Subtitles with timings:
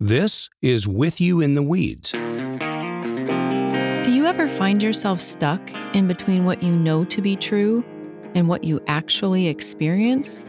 [0.00, 2.12] This is With You in the Weeds.
[2.12, 2.18] Do
[4.12, 7.84] you ever find yourself stuck in between what you know to be true
[8.36, 10.40] and what you actually experience?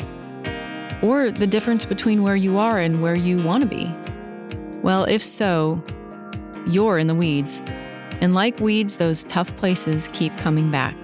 [1.01, 3.91] Or the difference between where you are and where you want to be?
[4.83, 5.83] Well, if so,
[6.67, 7.63] you're in the weeds.
[8.21, 10.95] And like weeds, those tough places keep coming back.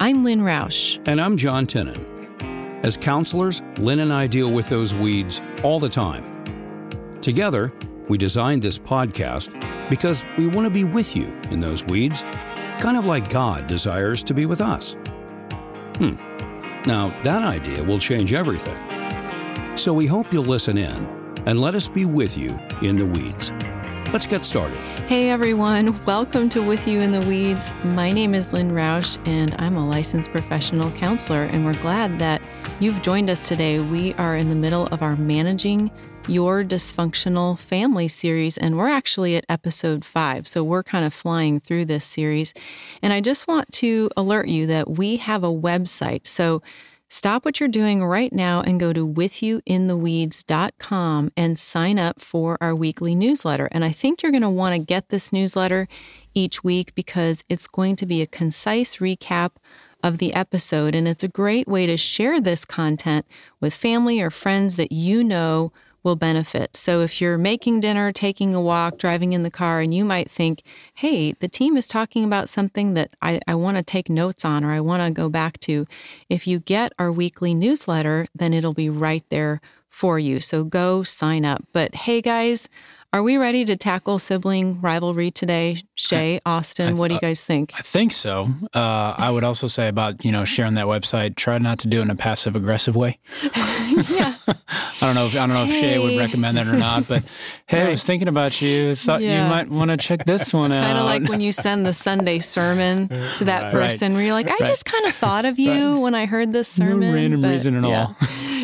[0.00, 1.00] I'm Lynn Roush.
[1.06, 2.10] And I'm John Tennant.
[2.84, 6.35] As counselors, Lynn and I deal with those weeds all the time.
[7.26, 7.72] Together,
[8.08, 9.50] we designed this podcast
[9.90, 12.22] because we want to be with you in those weeds,
[12.78, 14.94] kind of like God desires to be with us.
[15.96, 16.14] Hmm.
[16.86, 18.76] Now, that idea will change everything.
[19.76, 23.50] So we hope you'll listen in and let us be with you in the weeds.
[24.12, 24.78] Let's get started.
[25.08, 27.72] Hey everyone, welcome to With You in the Weeds.
[27.82, 32.40] My name is Lynn Roush, and I'm a licensed professional counselor, and we're glad that
[32.78, 33.80] you've joined us today.
[33.80, 35.90] We are in the middle of our Managing
[36.28, 40.48] Your Dysfunctional Family series, and we're actually at episode five.
[40.48, 42.52] So we're kind of flying through this series.
[43.00, 46.26] And I just want to alert you that we have a website.
[46.26, 46.62] So
[47.08, 52.74] Stop what you're doing right now and go to withyouintheweeds.com and sign up for our
[52.74, 53.68] weekly newsletter.
[53.70, 55.86] And I think you're going to want to get this newsletter
[56.34, 59.52] each week because it's going to be a concise recap
[60.02, 60.96] of the episode.
[60.96, 63.24] And it's a great way to share this content
[63.60, 65.72] with family or friends that you know
[66.06, 66.76] will benefit.
[66.76, 70.30] So if you're making dinner, taking a walk, driving in the car, and you might
[70.30, 70.62] think,
[70.94, 74.64] hey, the team is talking about something that I, I want to take notes on
[74.64, 75.84] or I want to go back to,
[76.30, 80.40] if you get our weekly newsletter, then it'll be right there for you.
[80.40, 81.64] So go sign up.
[81.72, 82.68] But hey, guys,
[83.12, 85.82] are we ready to tackle sibling rivalry today?
[85.94, 87.72] Shay, Austin, th- what do you guys think?
[87.74, 88.48] I think so.
[88.74, 92.00] Uh, I would also say about, you know, sharing that website, try not to do
[92.00, 93.18] it in a passive aggressive way.
[93.42, 94.34] yeah.
[94.46, 95.80] I don't know if I don't know if hey.
[95.80, 97.22] Shay would recommend that or not, but
[97.66, 97.86] hey, right.
[97.86, 98.94] I was thinking about you.
[98.94, 99.44] Thought yeah.
[99.44, 100.84] you might want to check this one out.
[100.84, 103.72] kind of like when you send the Sunday sermon to that right.
[103.72, 104.64] person where you're like, I right.
[104.64, 107.00] just kind of thought of you when I heard this sermon.
[107.00, 108.06] No random but, reason at yeah.
[108.06, 108.16] all.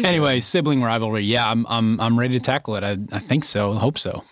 [0.05, 1.25] anyway, sibling rivalry.
[1.25, 2.85] Yeah, I'm I'm I'm ready to tackle it.
[2.85, 3.75] I, I think so.
[3.75, 4.25] Hope so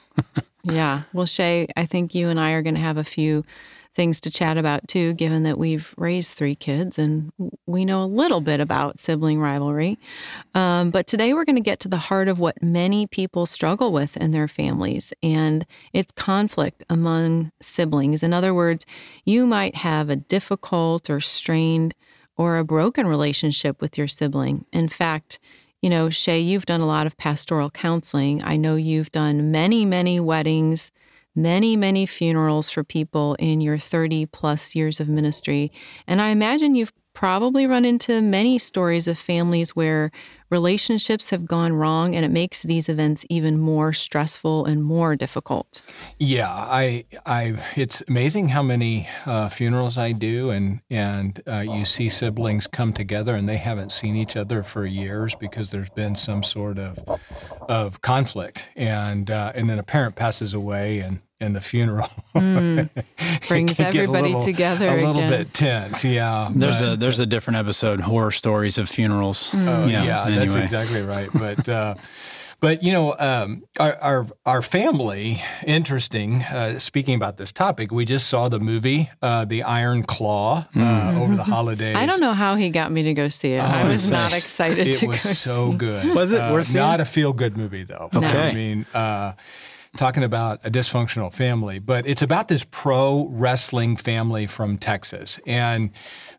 [0.62, 1.02] yeah.
[1.12, 3.44] Well, Shay, I think you and I are going to have a few
[3.92, 7.32] things to chat about too, given that we've raised three kids and
[7.66, 9.98] we know a little bit about sibling rivalry.
[10.54, 13.92] Um, but today we're going to get to the heart of what many people struggle
[13.92, 18.22] with in their families, and it's conflict among siblings.
[18.22, 18.86] In other words,
[19.24, 21.94] you might have a difficult or strained
[22.36, 24.66] or a broken relationship with your sibling.
[24.72, 25.40] In fact,
[25.82, 28.42] you know, Shay, you've done a lot of pastoral counseling.
[28.42, 30.92] I know you've done many, many weddings,
[31.34, 35.72] many, many funerals for people in your 30 plus years of ministry.
[36.06, 40.10] And I imagine you've probably run into many stories of families where
[40.48, 45.82] relationships have gone wrong and it makes these events even more stressful and more difficult.
[46.18, 51.84] Yeah, I, I, it's amazing how many uh, funerals I do, and and uh, you
[51.84, 56.16] see siblings come together and they haven't seen each other for years because there's been
[56.16, 56.98] some sort of
[57.68, 62.08] of conflict, and uh, and then a parent passes away and in the funeral.
[62.30, 62.88] Mm,
[63.48, 64.88] brings everybody a little, together.
[64.88, 65.30] A little again.
[65.30, 66.48] bit tense, yeah.
[66.54, 69.50] There's but, a there's a different episode, horror stories of funerals.
[69.50, 69.90] Mm.
[69.90, 70.38] yeah, yeah anyway.
[70.38, 71.28] that's exactly right.
[71.34, 71.96] But uh,
[72.60, 75.42] but you know, um, our, our, our family.
[75.66, 76.42] Interesting.
[76.42, 81.20] Uh, speaking about this topic, we just saw the movie, uh, The Iron Claw, mm.
[81.20, 81.96] over the holidays.
[81.96, 83.60] I don't know how he got me to go see it.
[83.60, 84.86] I was, I was say, not excited.
[84.86, 85.78] It was so see.
[85.78, 86.14] good.
[86.14, 86.40] Was it?
[86.40, 88.10] Uh, not a feel good movie though.
[88.14, 88.50] Okay.
[88.50, 89.32] I mean uh,
[89.96, 95.38] talking about a dysfunctional family, but it's about this pro wrestling family from Texas.
[95.46, 95.90] And,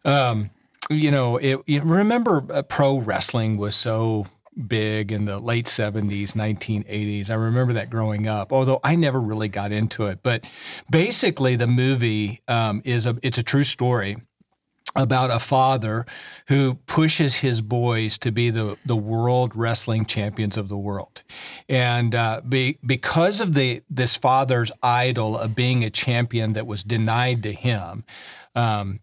[0.05, 0.51] um,
[0.89, 4.27] you know, it, you remember uh, pro wrestling was so
[4.67, 7.29] big in the late 70s, 1980s.
[7.29, 10.19] I remember that growing up, although I never really got into it.
[10.23, 10.45] But
[10.89, 14.17] basically, the movie um, is a it's a true story
[14.95, 16.05] about a father
[16.47, 21.23] who pushes his boys to be the, the world wrestling champions of the world.
[21.69, 26.83] And uh, be, because of the this father's idol of being a champion that was
[26.83, 28.03] denied to him,
[28.55, 28.99] um,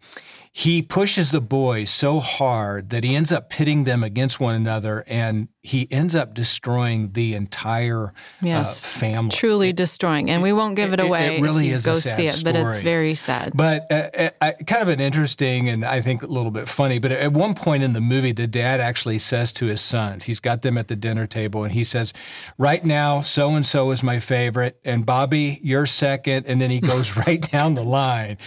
[0.59, 5.05] he pushes the boys so hard that he ends up pitting them against one another
[5.07, 9.31] and he ends up destroying the entire uh, yes, uh, family.
[9.31, 10.31] Truly destroying.
[10.31, 11.37] And we won't give it, it away.
[11.37, 12.55] It, really is go a sad see it, story.
[12.55, 13.53] but it's very sad.
[13.55, 16.99] But uh, uh, kind of an interesting and I think a little bit funny.
[16.99, 20.41] But at one point in the movie, the dad actually says to his sons, he's
[20.41, 22.13] got them at the dinner table, and he says,
[22.57, 26.47] Right now, so and so is my favorite, and Bobby, you're second.
[26.47, 28.39] And then he goes right down the line.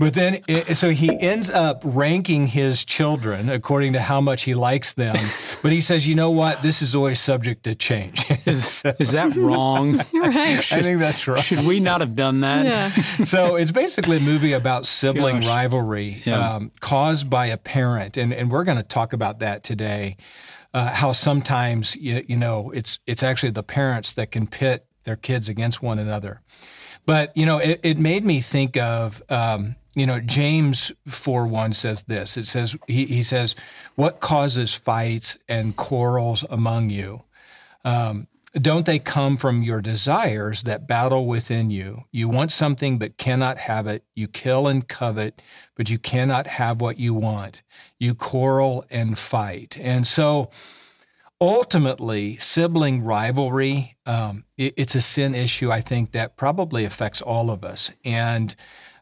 [0.00, 4.44] But then, it, so he ends up up ranking his children according to how much
[4.44, 5.14] he likes them.
[5.62, 6.62] but he says, you know what?
[6.62, 8.24] This is always subject to change.
[8.46, 9.98] is, is that wrong?
[10.14, 10.64] right.
[10.64, 11.38] Should, I think that's right.
[11.38, 12.64] Should we not have done that?
[12.64, 13.24] Yeah.
[13.24, 15.48] so it's basically a movie about sibling Gosh.
[15.48, 16.54] rivalry yeah.
[16.54, 18.16] um, caused by a parent.
[18.16, 20.16] And, and we're going to talk about that today.
[20.72, 25.16] Uh, how sometimes you, you know it's it's actually the parents that can pit their
[25.16, 26.42] kids against one another.
[27.06, 31.72] But you know, it, it made me think of um, you know James four one
[31.72, 32.36] says this.
[32.36, 33.54] It says he, he says,
[33.94, 37.24] "What causes fights and quarrels among you?
[37.84, 42.04] Um, don't they come from your desires that battle within you?
[42.10, 44.04] You want something but cannot have it.
[44.14, 45.40] You kill and covet,
[45.76, 47.62] but you cannot have what you want.
[47.98, 50.50] You quarrel and fight." And so
[51.40, 57.50] ultimately, sibling rivalry, um, it, it's a sin issue, I think, that probably affects all
[57.50, 57.92] of us.
[58.04, 58.54] And,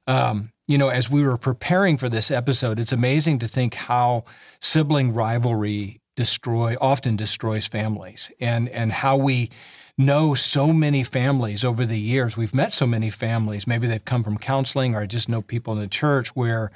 [0.07, 4.25] um, you know, as we were preparing for this episode, it's amazing to think how
[4.61, 9.51] sibling rivalry destroy often destroys families and and how we
[9.97, 12.37] know so many families over the years.
[12.37, 13.67] We've met so many families.
[13.67, 16.71] Maybe they've come from counseling, or I just know people in the church where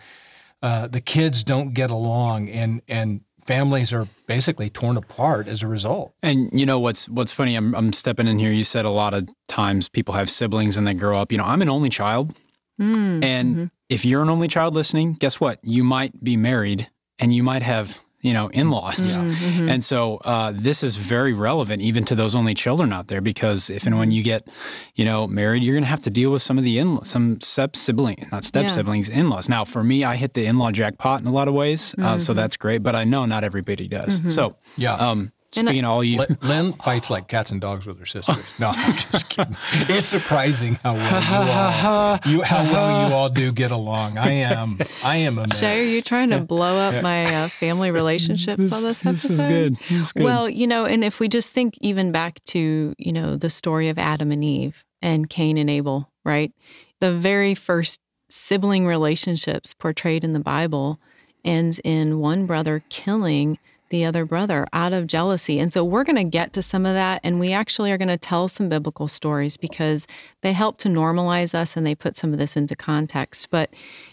[0.63, 5.67] uh, the kids don't get along, and and families are basically torn apart as a
[5.67, 6.15] result.
[6.23, 7.55] And you know what's what's funny?
[7.55, 8.53] I'm I'm stepping in here.
[8.53, 11.31] You said a lot of times people have siblings and they grow up.
[11.31, 12.35] You know, I'm an only child,
[12.81, 13.65] mm, and mm-hmm.
[13.93, 15.59] If you're an only child listening, guess what?
[15.63, 19.01] You might be married and you might have you know, in laws.
[19.01, 19.69] Mm-hmm, mm-hmm.
[19.69, 23.69] And so uh, this is very relevant even to those only children out there because
[23.69, 24.17] if and when mm-hmm.
[24.17, 24.47] you get,
[24.95, 27.41] you know, married, you're going to have to deal with some of the in some
[27.41, 28.71] step sibling, not step yeah.
[28.71, 29.49] siblings, in laws.
[29.49, 31.97] Now, for me, I hit the in law jackpot in a lot of ways.
[31.99, 32.39] Uh, so mm-hmm.
[32.39, 32.85] that's great.
[32.85, 34.21] But I know not everybody does.
[34.21, 34.31] Mm-hmm.
[34.31, 34.95] So, yeah.
[34.95, 38.59] Um, Speaking all you, Lynn fights like cats and dogs with her sisters.
[38.59, 39.57] No, I'm just kidding.
[39.73, 41.51] It's surprising how well you
[41.89, 44.17] all, you, how well you all do get along.
[44.17, 45.61] I am, I am amazed.
[45.61, 49.29] Shay, are you trying to blow up my uh, family relationships this, on this episode?
[49.29, 49.77] This is good.
[49.77, 50.25] This is good.
[50.25, 53.91] Well, you know, and if we just think even back to you know the story
[53.91, 56.53] of Adam and Eve and Cain and Abel, right?
[57.01, 58.01] The very first
[58.31, 60.99] sibling relationships portrayed in the Bible
[61.45, 63.59] ends in one brother killing
[63.93, 65.61] the other brother out of jealousy.
[65.61, 67.21] And so we're going to get to some of that.
[67.23, 70.07] And we actually are going to tell some biblical stories because
[70.41, 73.51] they help to normalize us and they put some of this into context.
[73.51, 73.69] But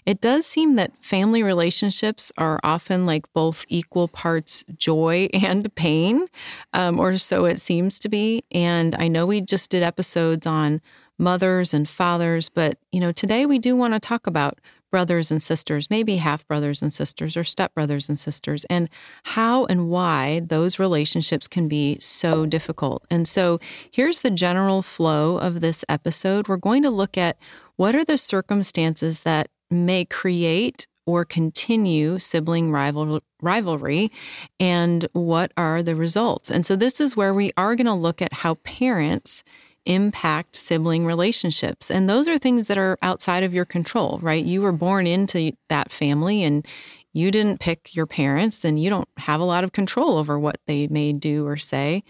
[0.06, 6.28] it does seem that family relationships are often like both equal parts joy and pain,
[6.74, 8.44] um, or so it seems to be.
[8.52, 10.82] And I know we just did episodes on
[11.18, 14.60] mothers and fathers, but you know, today we do want to talk about
[14.92, 18.90] brothers and sisters, maybe half brothers and sisters or step brothers and sisters, and
[19.24, 23.06] how and why those relationships can be so difficult.
[23.10, 23.60] And so
[23.92, 26.48] here's the general flow of this episode.
[26.48, 27.38] We're going to look at
[27.76, 34.12] what are the circumstances that may create or continue sibling rival, rivalry
[34.60, 36.52] and what are the results.
[36.52, 39.44] And so this is where we are going to look at how parents
[39.90, 41.90] impact sibling relationships.
[41.90, 44.46] And those are things that are outside of your control, right?
[44.46, 46.66] You were born into that family and
[47.12, 50.60] you didn't pick your parents and you don't have a lot of control over what
[50.68, 52.04] they may do or say.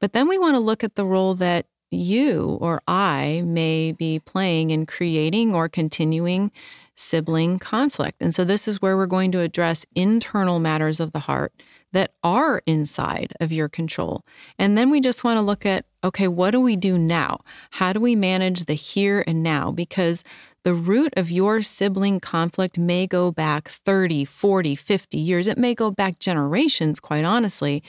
[0.00, 4.18] But then we want to look at the role that you or I may be
[4.18, 6.50] playing in creating or continuing
[6.96, 8.20] sibling conflict.
[8.20, 11.52] And so this is where we're going to address internal matters of the heart
[11.92, 14.24] that are inside of your control.
[14.58, 17.40] And then we just want to look at okay, what do we do now?
[17.72, 19.70] How do we manage the here and now?
[19.70, 20.24] Because
[20.62, 25.46] the root of your sibling conflict may go back 30, 40, 50 years.
[25.46, 27.82] It may go back generations, quite honestly.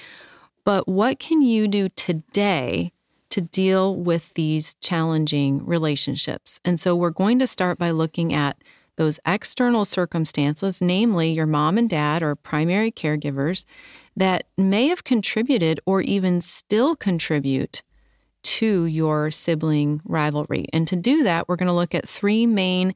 [0.64, 2.92] But what can you do today
[3.30, 6.60] to deal with these challenging relationships?
[6.64, 8.58] And so we're going to start by looking at
[8.98, 13.66] those external circumstances, namely your mom and dad or primary caregivers,
[14.16, 17.84] that may have contributed or even still contribute
[18.44, 20.66] to your sibling rivalry.
[20.74, 22.94] And to do that, we're going to look at three main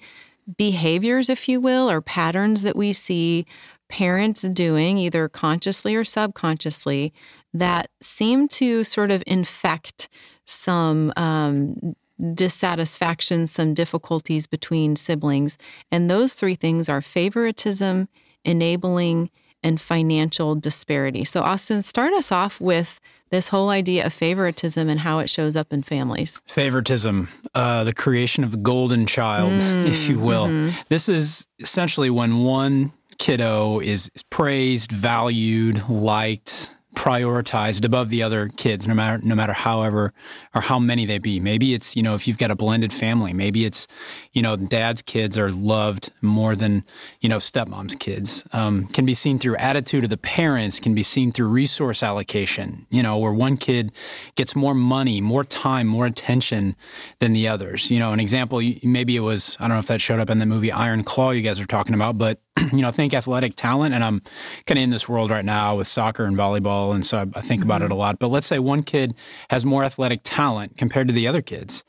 [0.58, 3.46] behaviors, if you will, or patterns that we see
[3.88, 7.14] parents doing, either consciously or subconsciously,
[7.54, 10.10] that seem to sort of infect
[10.46, 11.96] some um,
[12.34, 15.58] dissatisfaction, some difficulties between siblings.
[15.92, 18.10] And those three things are favoritism,
[18.44, 19.30] enabling,
[19.66, 21.24] and financial disparity.
[21.24, 25.56] So, Austin, start us off with this whole idea of favoritism and how it shows
[25.56, 26.40] up in families.
[26.46, 30.46] Favoritism, uh, the creation of the golden child, mm, if you will.
[30.46, 30.78] Mm-hmm.
[30.90, 38.88] This is essentially when one kiddo is praised, valued, liked, prioritized above the other kids,
[38.88, 40.14] no matter no matter however
[40.54, 41.40] or how many they be.
[41.40, 43.88] Maybe it's you know if you've got a blended family, maybe it's
[44.34, 46.84] you know dad's kids are loved more than
[47.22, 48.46] you know stepmom's kids.
[48.54, 52.88] Um, can be seen through attitude of the parents, can be seen through resource allocation.
[52.90, 53.92] You know where one kid
[54.36, 56.76] gets more money, more time, more attention
[57.20, 57.92] than the others.
[57.92, 60.40] You know an example maybe it was I don't know if that showed up in
[60.40, 62.40] the movie Iron Claw you guys are talking about, but
[62.72, 64.22] you know, think athletic talent, and I'm
[64.66, 67.42] kind of in this world right now with soccer and volleyball, and so I, I
[67.42, 67.70] think mm-hmm.
[67.70, 68.20] about it a lot.
[68.20, 69.14] But let's say one kid
[69.50, 71.84] has more athletic talent compared to the other kids,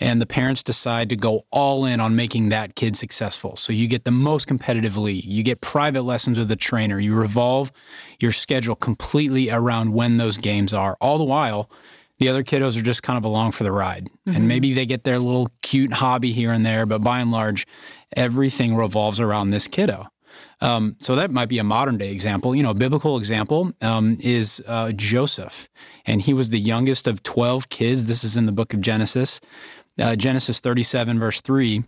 [0.00, 3.56] and the parents decide to go all in on making that kid successful.
[3.56, 7.14] So you get the most competitive league, you get private lessons with the trainer, you
[7.14, 7.72] revolve
[8.18, 11.70] your schedule completely around when those games are, all the while
[12.18, 14.04] the other kiddos are just kind of along for the ride.
[14.06, 14.36] Mm-hmm.
[14.36, 17.66] And maybe they get their little cute hobby here and there, but by and large,
[18.16, 20.08] everything revolves around this kiddo.
[20.60, 22.54] Um, so that might be a modern day example.
[22.54, 25.68] You know, a biblical example um, is uh, Joseph,
[26.04, 28.06] and he was the youngest of 12 kids.
[28.06, 29.40] This is in the book of Genesis.
[29.98, 31.84] Uh, Genesis 37, verse 3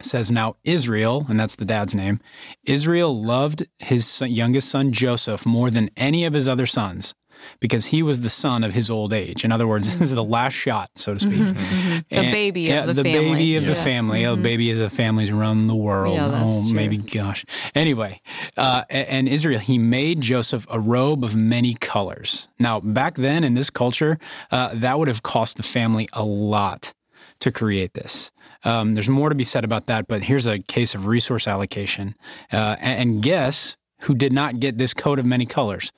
[0.00, 2.20] says, Now Israel, and that's the dad's name,
[2.64, 7.14] Israel loved his youngest son Joseph more than any of his other sons
[7.60, 9.44] because he was the son of his old age.
[9.44, 11.32] In other words, this is the last shot, so to speak.
[11.32, 11.98] Mm-hmm, mm-hmm.
[12.08, 13.30] The and, baby of yeah, the, the family.
[13.30, 13.68] baby of yeah.
[13.68, 14.22] the family.
[14.22, 14.40] Mm-hmm.
[14.40, 16.16] Oh, baby of the families run the world.
[16.16, 16.74] Yeah, oh, true.
[16.74, 17.44] maybe, gosh.
[17.74, 18.20] Anyway,
[18.56, 22.48] uh, and Israel, he made Joseph a robe of many colors.
[22.58, 24.18] Now, back then in this culture,
[24.50, 26.92] uh, that would have cost the family a lot
[27.40, 28.30] to create this.
[28.64, 32.14] Um, there's more to be said about that, but here's a case of resource allocation.
[32.52, 35.92] Uh, and guess who did not get this coat of many colors?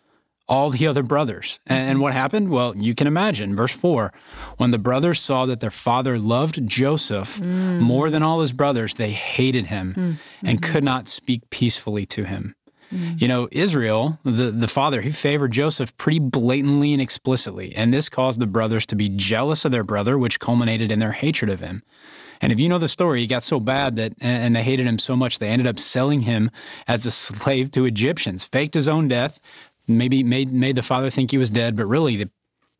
[0.49, 1.59] All the other brothers.
[1.67, 2.51] And what happened?
[2.51, 3.57] Well, you can imagine.
[3.57, 4.13] Verse 4
[4.57, 7.81] When the brothers saw that their father loved Joseph mm.
[7.81, 10.17] more than all his brothers, they hated him mm.
[10.43, 10.73] and mm-hmm.
[10.73, 12.55] could not speak peacefully to him.
[12.93, 13.21] Mm.
[13.21, 17.75] You know, Israel, the, the father, he favored Joseph pretty blatantly and explicitly.
[17.75, 21.13] And this caused the brothers to be jealous of their brother, which culminated in their
[21.13, 21.83] hatred of him.
[22.43, 24.99] And if you know the story, he got so bad that, and they hated him
[24.99, 26.51] so much, they ended up selling him
[26.89, 29.41] as a slave to Egyptians, faked his own death,
[29.99, 32.31] maybe made made the father think he was dead, but really they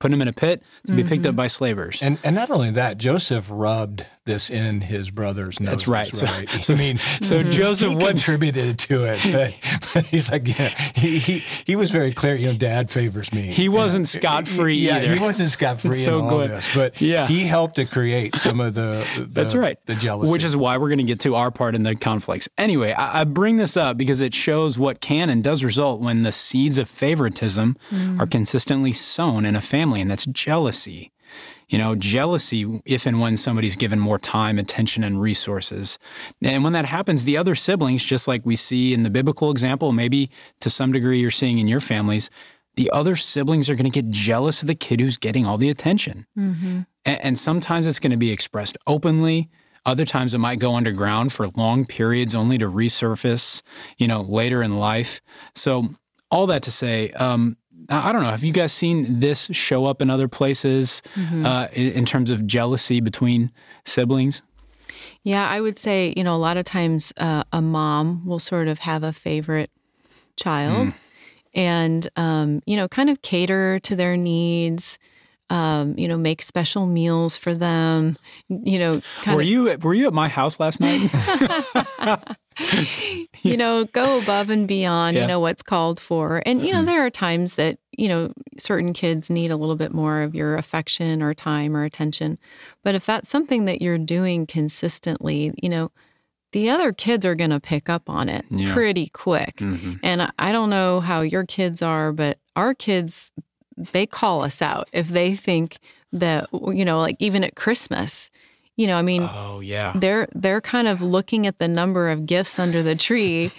[0.01, 1.09] put him in a pit to be mm-hmm.
[1.09, 1.37] picked up mm-hmm.
[1.37, 2.03] by slavers.
[2.03, 5.71] And and not only that, Joseph rubbed this in his brother's nose.
[5.71, 6.23] That's right.
[6.23, 6.49] right?
[6.49, 7.51] So, so, I mean, so mm-hmm.
[7.51, 12.13] Joseph he contributed to it, but, but, he's like, yeah, he, he he was very
[12.13, 12.35] clear.
[12.35, 13.53] You know, Dad favors me.
[13.53, 14.77] He wasn't scot free.
[14.77, 15.15] Yeah, either.
[15.15, 16.51] he wasn't scot free in so all good.
[16.51, 17.27] this, but yeah.
[17.27, 20.77] he helped to create some of the, the that's right the jealousy, which is why
[20.77, 22.49] we're going to get to our part in the conflicts.
[22.59, 26.23] Anyway, I, I, bring this up because it shows what can and does result when
[26.23, 28.21] the seeds of favoritism mm.
[28.21, 31.12] are consistently sown in a family, and that's jealousy.
[31.69, 35.99] You know, jealousy if and when somebody's given more time, attention, and resources.
[36.43, 39.93] And when that happens, the other siblings, just like we see in the biblical example,
[39.93, 42.31] maybe to some degree you're seeing in your families,
[42.75, 45.71] the other siblings are going to get jealous of the kid who's getting all the
[45.71, 46.27] attention.
[46.39, 46.81] Mm-hmm.
[47.05, 49.51] And, and sometimes it's going to be expressed openly.
[49.85, 53.63] Other times it might go underground for long periods only to resurface,
[53.99, 55.21] you know, later in life.
[55.55, 55.97] So
[56.31, 57.57] all that to say, um,
[57.93, 58.31] I don't know.
[58.31, 61.45] Have you guys seen this show up in other places mm-hmm.
[61.45, 63.51] uh, in, terms of jealousy between
[63.85, 64.43] siblings?
[65.23, 68.69] Yeah, I would say, you know, a lot of times uh, a mom will sort
[68.69, 69.71] of have a favorite
[70.37, 70.95] child mm.
[71.55, 74.99] and, um, you know, kind of cater to their needs.
[75.53, 78.17] Um, you know, make special meals for them.
[78.49, 81.11] You know, were of, you were you at my house last night?
[83.43, 85.23] you know, go above and beyond, yeah.
[85.23, 86.43] you know, what's called for.
[86.45, 86.87] And, you know, mm-hmm.
[86.87, 90.57] there are times that, you know, certain kids need a little bit more of your
[90.57, 92.39] affection or time or attention.
[92.83, 95.91] But if that's something that you're doing consistently, you know,
[96.53, 98.73] the other kids are going to pick up on it yeah.
[98.73, 99.57] pretty quick.
[99.57, 99.95] Mm-hmm.
[100.03, 103.33] And I don't know how your kids are, but our kids,
[103.77, 105.79] they call us out if they think
[106.13, 108.31] that, you know, like even at Christmas,
[108.77, 112.27] you know, I mean, oh yeah, they're they're kind of looking at the number of
[112.27, 113.51] gifts under the tree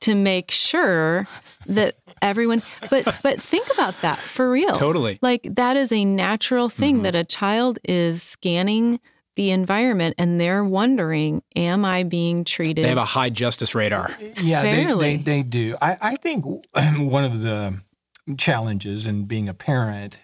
[0.00, 1.26] to make sure
[1.66, 2.62] that everyone.
[2.88, 4.72] But but think about that for real.
[4.72, 7.02] Totally, like that is a natural thing mm-hmm.
[7.04, 9.00] that a child is scanning
[9.34, 12.84] the environment and they're wondering, am I being treated?
[12.84, 14.10] They have a high justice radar.
[14.42, 15.76] Yeah, they, they, they do.
[15.80, 17.80] I, I think one of the
[18.36, 20.20] challenges in being a parent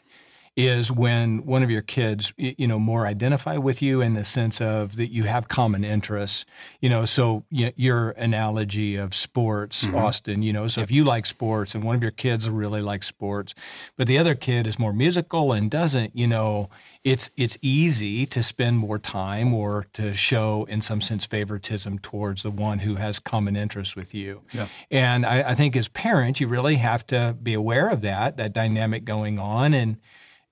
[0.59, 4.61] is when one of your kids, you know, more identify with you in the sense
[4.61, 6.45] of that you have common interests.
[6.81, 9.95] You know, so your analogy of sports, mm-hmm.
[9.95, 10.43] Austin.
[10.43, 10.89] You know, so yep.
[10.89, 13.55] if you like sports and one of your kids really likes sports,
[13.97, 16.71] but the other kid is more musical and doesn't, you know,
[17.05, 22.43] it's it's easy to spend more time or to show, in some sense, favoritism towards
[22.43, 24.43] the one who has common interests with you.
[24.53, 24.67] Yeah.
[24.91, 28.53] And I, I think as parents, you really have to be aware of that, that
[28.53, 29.99] dynamic going on, and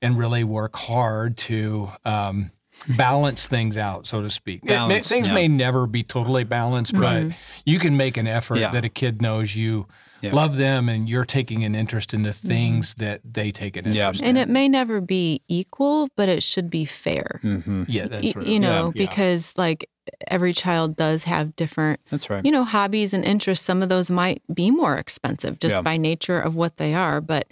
[0.03, 2.53] and really work hard to um,
[2.97, 4.65] balance things out, so to speak.
[4.65, 5.35] Balance, things yeah.
[5.35, 7.29] may never be totally balanced, mm-hmm.
[7.29, 8.71] but you can make an effort yeah.
[8.71, 9.87] that a kid knows you
[10.21, 10.35] yeah.
[10.35, 12.49] love them and you're taking an interest in the mm-hmm.
[12.49, 13.05] things mm-hmm.
[13.05, 14.29] that they take an interest yeah.
[14.29, 14.37] in.
[14.37, 17.41] And it may never be equal, but it should be fair.
[17.43, 17.85] Mm-hmm.
[17.89, 18.47] Yeah, that's right.
[18.47, 19.89] You know, because like
[20.29, 24.09] every child does have different that's right you know hobbies and interests some of those
[24.09, 25.83] might be more expensive just yeah.
[25.83, 27.49] by nature of what they are but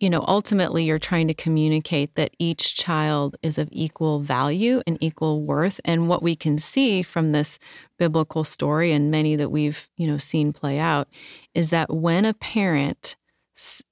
[0.00, 4.96] you know, ultimately you're trying to communicate that each child is of equal value and
[5.00, 5.80] equal worth.
[5.84, 7.58] And what we can see from this
[7.98, 11.08] biblical story and many that we've, you know, seen play out
[11.54, 13.16] is that when a parent,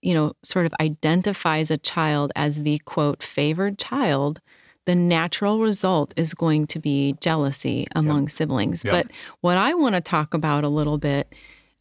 [0.01, 4.41] you know, sort of identifies a child as the quote favored child,
[4.85, 8.31] the natural result is going to be jealousy among yep.
[8.31, 8.85] siblings.
[8.85, 8.93] Yep.
[8.93, 11.35] But what I want to talk about a little bit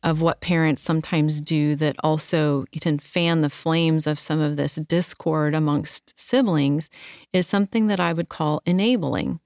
[0.05, 4.75] of what parents sometimes do that also can fan the flames of some of this
[4.75, 6.91] discord amongst siblings
[7.33, 9.39] is something that I would call enabling.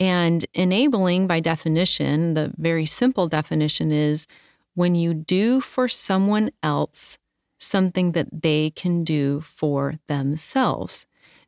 [0.00, 4.26] And enabling, by definition, the very simple definition is
[4.74, 7.18] when you do for someone else
[7.58, 11.04] something that they can do for themselves.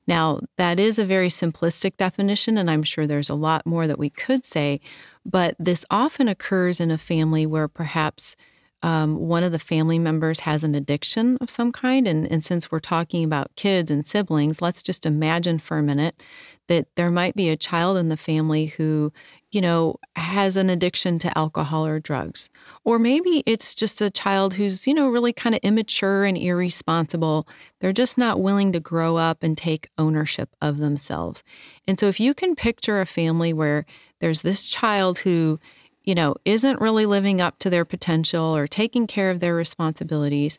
[0.07, 3.99] Now, that is a very simplistic definition, and I'm sure there's a lot more that
[3.99, 4.81] we could say,
[5.25, 8.37] but this often occurs in a family where perhaps
[8.85, 12.07] um, one of the family members has an addiction of some kind.
[12.07, 16.23] And, and since we're talking about kids and siblings, let's just imagine for a minute
[16.69, 19.11] that there might be a child in the family who,
[19.51, 22.51] you know, has an addiction to alcohol or drugs.
[22.85, 27.49] Or maybe it's just a child who's, you know, really kind of immature and irresponsible.
[27.81, 31.43] They're just not willing to grow up and take ownership of themselves.
[31.87, 33.87] And so if you can picture a family where
[34.25, 35.61] there's this child who,
[36.03, 40.59] you know, isn't really living up to their potential or taking care of their responsibilities.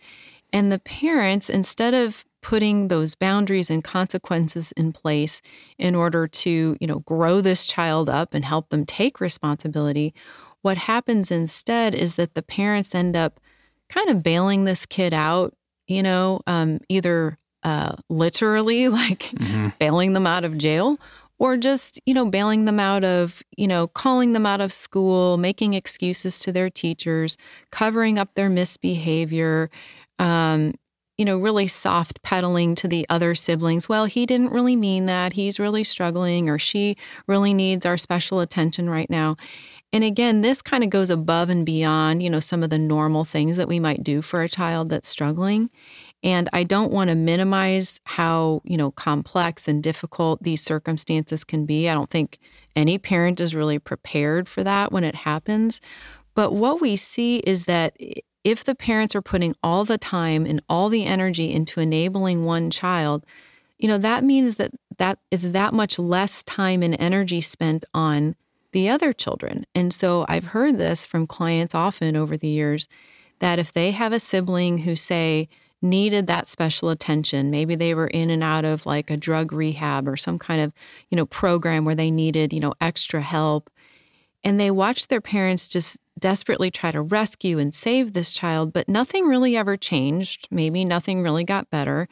[0.53, 5.41] And the parents, instead of putting those boundaries and consequences in place
[5.79, 10.13] in order to, you know, grow this child up and help them take responsibility,
[10.61, 13.39] what happens instead is that the parents end up
[13.89, 15.55] kind of bailing this kid out,
[15.87, 19.69] you know, um, either uh, literally, like mm-hmm.
[19.79, 20.99] bailing them out of jail,
[21.37, 25.37] or just, you know, bailing them out of, you know, calling them out of school,
[25.37, 27.37] making excuses to their teachers,
[27.71, 29.69] covering up their misbehavior,
[30.19, 30.73] um,
[31.17, 33.87] you know, really soft pedaling to the other siblings.
[33.87, 35.33] Well, he didn't really mean that.
[35.33, 39.37] He's really struggling, or she really needs our special attention right now.
[39.93, 43.23] And again, this kind of goes above and beyond, you know, some of the normal
[43.23, 45.69] things that we might do for a child that's struggling.
[46.25, 51.67] And I don't want to minimize how, you know, complex and difficult these circumstances can
[51.67, 51.87] be.
[51.87, 52.39] I don't think
[52.75, 55.79] any parent is really prepared for that when it happens.
[56.33, 57.95] But what we see is that
[58.43, 62.71] if the parents are putting all the time and all the energy into enabling one
[62.71, 63.23] child,
[63.77, 68.35] you know, that means that that is that much less time and energy spent on
[68.71, 69.63] the other children.
[69.75, 72.87] And so I've heard this from clients often over the years
[73.39, 75.49] that if they have a sibling who say,
[75.85, 77.49] needed that special attention.
[77.49, 80.73] Maybe they were in and out of like a drug rehab or some kind of,
[81.09, 83.69] you know, program where they needed, you know, extra help.
[84.43, 88.89] And they watched their parents just desperately try to rescue and save this child, but
[88.89, 90.47] nothing really ever changed.
[90.51, 92.07] Maybe nothing really got better.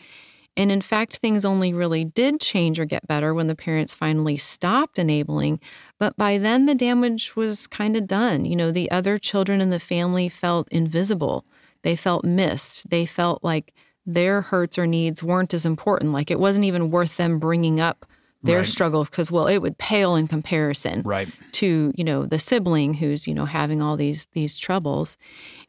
[0.55, 4.37] And in fact, things only really did change or get better when the parents finally
[4.37, 5.59] stopped enabling.
[5.97, 8.45] But by then, the damage was kind of done.
[8.45, 11.45] You know, the other children in the family felt invisible.
[11.83, 12.89] They felt missed.
[12.89, 13.73] They felt like
[14.05, 16.11] their hurts or needs weren't as important.
[16.11, 18.05] Like it wasn't even worth them bringing up
[18.43, 18.65] their right.
[18.65, 21.29] struggles because well it would pale in comparison right.
[21.53, 25.17] to you know the sibling who's you know having all these these troubles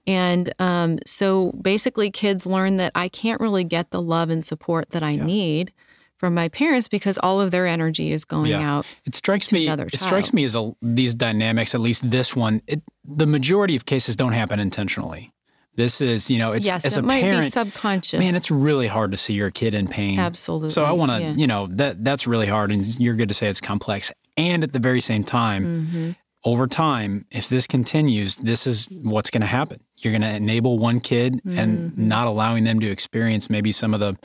[0.06, 4.90] and um, so basically kids learn that i can't really get the love and support
[4.90, 5.24] that i yeah.
[5.24, 5.72] need
[6.16, 8.76] from my parents because all of their energy is going yeah.
[8.76, 12.60] out it strikes me it strikes me as a, these dynamics at least this one
[12.66, 15.32] it, the majority of cases don't happen intentionally
[15.76, 18.18] this is, you know, it's yes, as it a might parent, be subconscious.
[18.20, 20.18] Man, it's really hard to see your kid in pain.
[20.18, 20.70] Absolutely.
[20.70, 21.32] So I want to, yeah.
[21.32, 24.12] you know, that that's really hard, and you're good to say it's complex.
[24.36, 26.10] And at the very same time, mm-hmm.
[26.44, 29.80] over time, if this continues, this is what's going to happen.
[29.96, 31.58] You're going to enable one kid mm-hmm.
[31.58, 34.16] and not allowing them to experience maybe some of the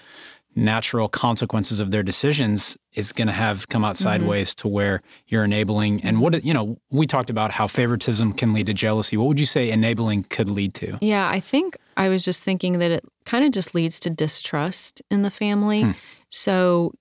[0.56, 4.68] natural consequences of their decisions is going to have come out sideways mm-hmm.
[4.68, 8.66] to where you're enabling and what you know we talked about how favoritism can lead
[8.66, 9.16] to jealousy.
[9.16, 10.98] What would you say enabling could lead to?
[11.02, 15.02] Yeah i think i was just thinking that it kind of just leads to distrust
[15.12, 15.84] in the family.
[15.84, 15.92] Hmm.
[16.30, 16.94] so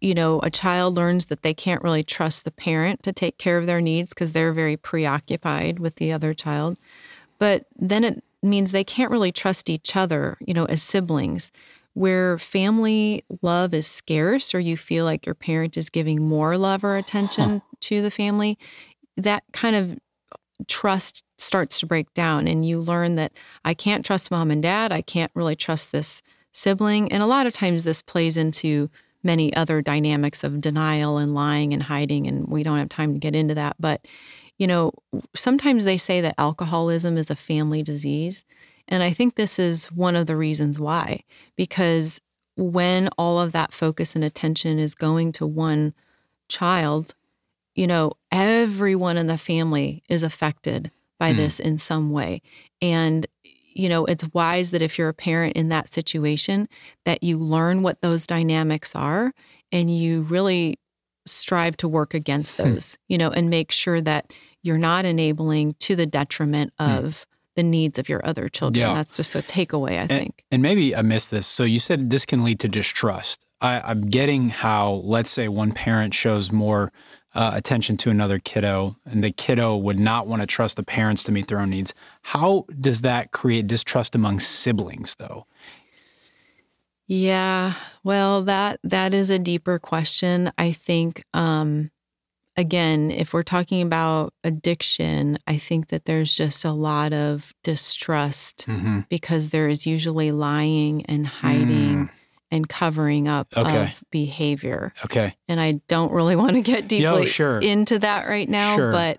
[0.00, 3.58] you know a child learns that they can't really trust the parent to take care
[3.58, 6.76] of their needs because they're very preoccupied with the other child.
[7.38, 11.52] But then it means they can't really trust each other you know as siblings
[11.94, 16.84] where family love is scarce or you feel like your parent is giving more love
[16.84, 17.76] or attention huh.
[17.80, 18.58] to the family,
[19.16, 19.98] that kind of
[20.66, 23.32] trust starts to break down and you learn that
[23.64, 27.10] I can't trust mom and dad, I can't really trust this sibling.
[27.12, 28.90] And a lot of times this plays into
[29.22, 33.18] many other dynamics of denial and lying and hiding and we don't have time to
[33.18, 34.06] get into that, but
[34.58, 34.92] you know,
[35.34, 38.44] sometimes they say that alcoholism is a family disease.
[38.88, 41.24] And I think this is one of the reasons why,
[41.56, 42.20] because
[42.56, 45.94] when all of that focus and attention is going to one
[46.48, 47.14] child,
[47.74, 51.36] you know, everyone in the family is affected by mm.
[51.36, 52.42] this in some way.
[52.80, 56.68] And, you know, it's wise that if you're a parent in that situation,
[57.04, 59.32] that you learn what those dynamics are
[59.72, 60.78] and you really
[61.26, 62.74] strive to work against hmm.
[62.74, 64.30] those, you know, and make sure that
[64.62, 66.90] you're not enabling to the detriment hmm.
[66.90, 68.80] of the needs of your other children.
[68.80, 68.94] Yeah.
[68.94, 70.44] That's just a takeaway, I and, think.
[70.50, 71.46] And maybe I missed this.
[71.46, 73.44] So you said this can lead to distrust.
[73.60, 76.92] I, I'm getting how, let's say, one parent shows more
[77.34, 81.24] uh, attention to another kiddo, and the kiddo would not want to trust the parents
[81.24, 81.92] to meet their own needs.
[82.22, 85.46] How does that create distrust among siblings, though?
[87.06, 90.50] Yeah, well, that that is a deeper question.
[90.56, 91.90] I think um,
[92.56, 98.66] again, if we're talking about addiction, I think that there's just a lot of distrust
[98.66, 99.00] mm-hmm.
[99.08, 102.06] because there is usually lying and hiding.
[102.06, 102.10] Mm.
[102.50, 103.82] And covering up okay.
[103.82, 104.92] of behavior.
[105.04, 105.34] Okay.
[105.48, 107.58] And I don't really want to get deeply Yo, sure.
[107.58, 108.92] into that right now, sure.
[108.92, 109.18] but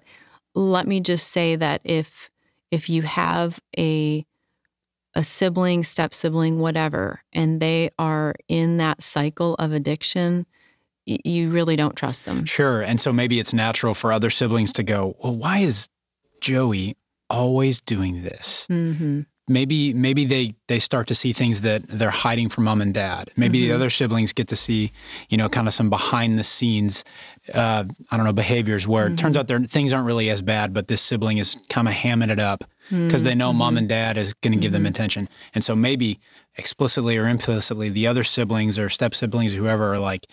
[0.53, 2.29] let me just say that if
[2.71, 4.25] if you have a
[5.15, 10.45] a sibling, step sibling, whatever, and they are in that cycle of addiction,
[11.05, 12.45] you really don't trust them.
[12.45, 12.81] Sure.
[12.81, 15.89] And so maybe it's natural for other siblings to go, well, why is
[16.41, 16.97] Joey
[17.29, 18.67] always doing this?
[18.69, 19.21] Mm-hmm.
[19.47, 23.29] Maybe maybe they they start to see things that they're hiding from mom and dad.
[23.37, 23.67] Maybe mm-hmm.
[23.67, 24.91] the other siblings get to see,
[25.29, 27.03] you know, kind of some behind the scenes,
[27.53, 29.13] uh, I don't know, behaviors where mm-hmm.
[29.13, 31.93] it turns out their things aren't really as bad, but this sibling is kind of
[31.93, 33.77] hamming it up because they know mom mm-hmm.
[33.79, 34.89] and dad is going to give them mm-hmm.
[34.89, 36.19] attention, and so maybe
[36.57, 40.25] explicitly or implicitly, the other siblings or step siblings, whoever, are like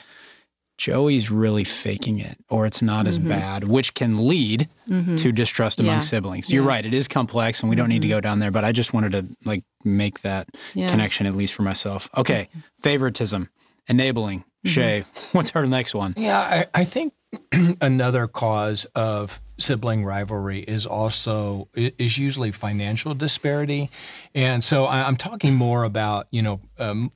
[0.79, 3.09] Joey's really faking it or it's not mm-hmm.
[3.09, 5.17] as bad, which can lead mm-hmm.
[5.17, 6.01] to distrust among yeah.
[6.01, 6.53] siblings.
[6.53, 7.91] You're right, it is complex and we don't mm-hmm.
[7.91, 8.17] need to mm-hmm.
[8.17, 10.89] go down there, but I just wanted to like make that yeah.
[10.89, 12.11] connection at least for myself.
[12.17, 13.49] Okay, favoritism,
[13.89, 14.41] enabling.
[14.41, 14.69] Mm-hmm.
[14.69, 16.15] Shay, what's our next one?
[16.17, 17.15] Yeah, I, I think
[17.81, 23.91] another cause of sibling rivalry is also is usually financial disparity,
[24.35, 27.13] and so I'm talking more about you know um,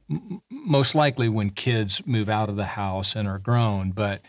[0.51, 4.23] most likely when kids move out of the house and are grown, but.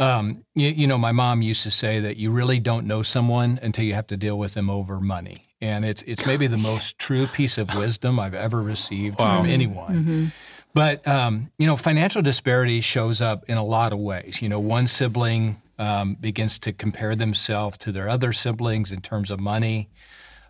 [0.00, 3.58] Um, you, you, know, my mom used to say that you really don't know someone
[3.60, 7.00] until you have to deal with them over money, and it's it's maybe the most
[7.00, 9.38] true piece of wisdom I've ever received wow.
[9.38, 9.94] from anyone.
[9.94, 10.26] Mm-hmm.
[10.72, 14.40] But um, you know, financial disparity shows up in a lot of ways.
[14.40, 19.30] You know, one sibling um, begins to compare themselves to their other siblings in terms
[19.30, 19.88] of money.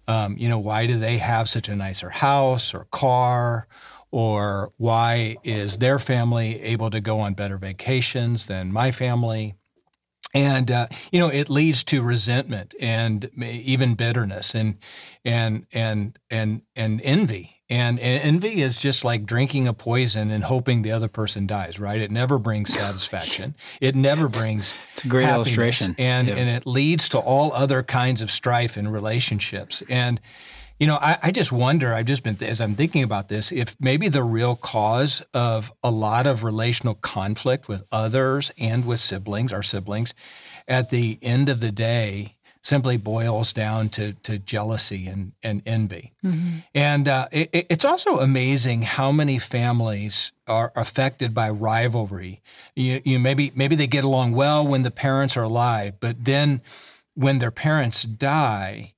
[0.06, 3.68] Um, you know, why do they have such a nicer house or car?
[4.10, 9.54] Or why is their family able to go on better vacations than my family?
[10.34, 14.78] And uh, you know, it leads to resentment and even bitterness and
[15.24, 20.82] and and and and envy and, envy is just like drinking a poison and hoping
[20.82, 22.00] the other person dies, right?
[22.00, 23.54] It never brings satisfaction.
[23.80, 25.48] it never brings It's a great happiness.
[25.48, 25.94] illustration.
[25.98, 26.36] And yeah.
[26.36, 29.82] and it leads to all other kinds of strife in relationships.
[29.88, 30.20] And
[30.78, 33.74] you know, I, I just wonder, I've just been, as I'm thinking about this, if
[33.80, 39.52] maybe the real cause of a lot of relational conflict with others and with siblings,
[39.52, 40.14] our siblings,
[40.68, 46.12] at the end of the day simply boils down to, to jealousy and, and envy.
[46.24, 46.58] Mm-hmm.
[46.74, 52.42] And uh, it, it's also amazing how many families are affected by rivalry.
[52.74, 56.60] You, you maybe maybe they get along well when the parents are alive, but then
[57.14, 58.94] when their parents die,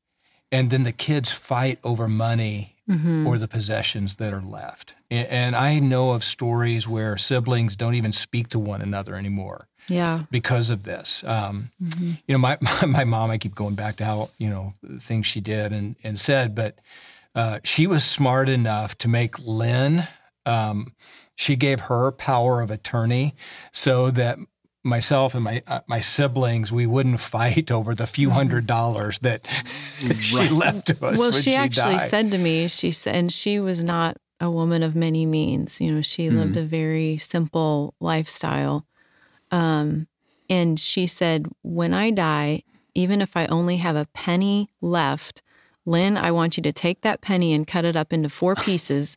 [0.52, 3.26] and then the kids fight over money mm-hmm.
[3.26, 4.94] or the possessions that are left.
[5.10, 9.68] And, and I know of stories where siblings don't even speak to one another anymore
[9.88, 12.12] yeah because of this um, mm-hmm.
[12.26, 15.26] you know my, my, my mom i keep going back to how you know things
[15.26, 16.78] she did and and said but
[17.34, 20.08] uh, she was smart enough to make lynn
[20.46, 20.94] um,
[21.36, 23.34] she gave her power of attorney
[23.72, 24.38] so that
[24.82, 29.46] myself and my uh, my siblings we wouldn't fight over the few hundred dollars that
[30.20, 31.18] she left to us.
[31.18, 32.10] Well, she, she actually died.
[32.10, 35.80] said to me, she said, and she was not a woman of many means.
[35.80, 36.38] You know, she Mm-hmm.
[36.38, 38.86] lived a very simple lifestyle.
[39.50, 40.06] Um,
[40.48, 42.62] and she said, when I die,
[42.94, 45.42] even if I only have a penny left,
[45.86, 49.16] Lynn, I want you to take that penny and cut it up into four pieces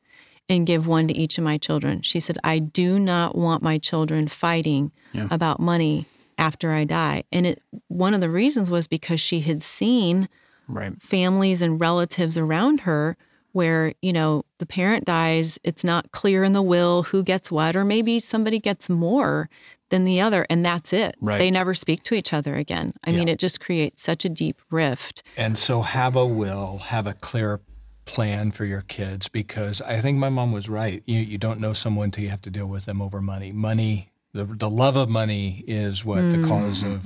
[0.49, 2.01] and give one to each of my children.
[2.01, 5.27] She said, I do not want my children fighting Yeah.
[5.31, 7.23] about money after I die.
[7.31, 10.27] And it one of the reasons was because she had seen
[10.67, 10.99] Right.
[11.01, 13.15] families and relatives around her
[13.51, 17.75] where, you know, the parent dies, it's not clear in the will who gets what,
[17.75, 19.47] or maybe somebody gets more
[19.89, 21.15] than the other, and that's it.
[21.21, 21.37] Right.
[21.37, 22.93] They never speak to each other again.
[23.03, 25.21] I mean, it just creates such a deep rift.
[25.37, 27.61] And so have a will, have a clear
[28.05, 31.01] plan for your kids because I think my mom was right.
[31.05, 33.51] You, you don't know someone till you have to deal with them over money.
[33.51, 37.05] Money, the, the love of money is what the cause of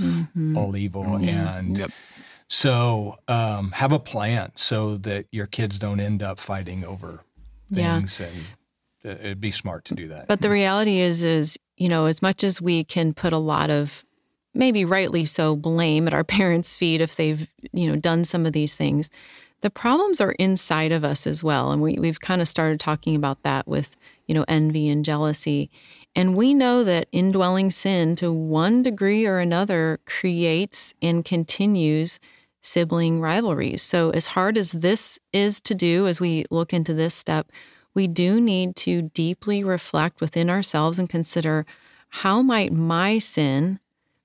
[0.55, 1.17] all evil.
[1.17, 1.91] And Yep.
[2.47, 7.23] so um, have a plan so that your kids don't end up fighting over
[7.69, 7.97] Yeah.
[7.99, 8.19] things.
[8.19, 8.45] And
[9.05, 10.27] uh, it'd be smart to do that.
[10.27, 13.69] But the reality is, is you know, as much as we can put a lot
[13.69, 14.03] of,
[14.53, 18.53] maybe rightly so, blame at our parents' feet if they've you know done some of
[18.53, 19.09] these things,
[19.61, 23.15] the problems are inside of us as well, and we we've kind of started talking
[23.15, 23.95] about that with
[24.27, 25.69] you know envy and jealousy,
[26.15, 32.19] and we know that indwelling sin to one degree or another creates and continues
[32.61, 33.81] sibling rivalries.
[33.81, 37.51] So, as hard as this is to do as we look into this step,
[37.93, 41.65] we do need to deeply reflect within ourselves and consider
[42.09, 43.79] how might my sin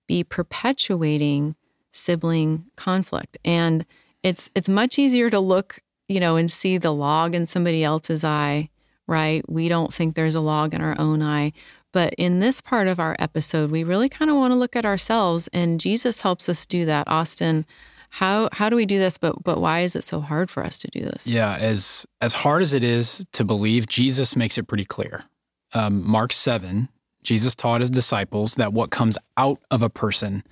[0.06, 1.56] be perpetuating
[1.90, 3.38] sibling conflict.
[3.44, 3.84] And
[4.22, 8.24] it's it's much easier to look, you know, and see the log in somebody else's
[8.24, 8.70] eye,
[9.06, 9.48] right?
[9.48, 11.52] We don't think there's a log in our own eye.
[11.92, 14.86] But in this part of our episode, we really kind of want to look at
[14.86, 17.06] ourselves and Jesus helps us do that.
[17.06, 17.66] Austin,
[18.12, 20.78] how how do we do this but but why is it so hard for us
[20.80, 21.26] to do this?
[21.26, 25.24] Yeah, as as hard as it is to believe, Jesus makes it pretty clear.
[25.72, 26.90] Um, Mark seven,
[27.22, 30.44] Jesus taught his disciples that what comes out of a person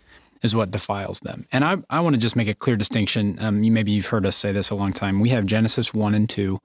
[0.43, 1.47] is what defiles them.
[1.53, 3.37] And I I want to just make a clear distinction.
[3.39, 5.21] Um, you maybe you've heard us say this a long time.
[5.21, 6.61] We have Genesis one and two,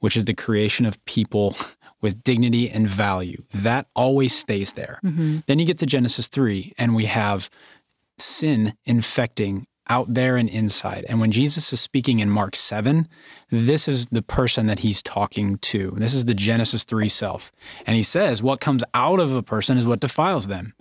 [0.00, 1.56] which is the creation of people
[2.00, 3.44] with dignity and value.
[3.54, 4.98] That always stays there.
[5.46, 7.50] Then you get to Genesis three, and we have
[8.18, 11.04] sin infecting out there and inside.
[11.08, 13.08] And when Jesus is speaking in Mark 7,
[13.50, 15.92] this is the person that he's talking to.
[15.96, 17.52] This is the Genesis 3 self.
[17.86, 20.74] And he says, what comes out of a person is what defiles them,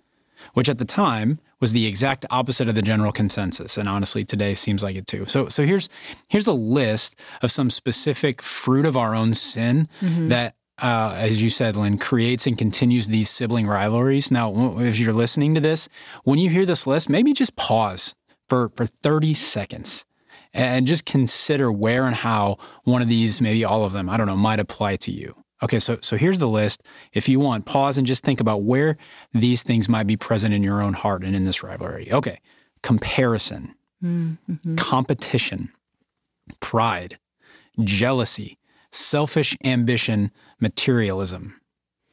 [0.54, 3.78] which at the time was the exact opposite of the general consensus.
[3.78, 5.26] And honestly, today seems like it too.
[5.28, 5.90] So, so here's,
[6.28, 9.88] here's a list of some specific fruit of our own sin
[10.30, 14.32] that uh, as you said, Lynn, creates and continues these sibling rivalries.
[14.32, 15.88] Now, if you're listening to this,
[16.24, 18.16] when you hear this list, maybe just pause
[18.50, 20.06] for, for 30 seconds
[20.54, 24.28] and just consider where and how one of these, maybe all of them, I don't
[24.28, 25.36] know, might apply to you.
[25.64, 26.84] Okay, so so here's the list.
[27.14, 28.98] If you want, pause and just think about where
[29.34, 32.12] these things might be present in your own heart and in this rivalry.
[32.12, 32.40] Okay,
[32.82, 34.76] comparison, mm-hmm.
[34.76, 35.72] competition,
[36.60, 37.18] pride,
[37.82, 38.58] jealousy,
[38.92, 41.60] selfish ambition, materialism.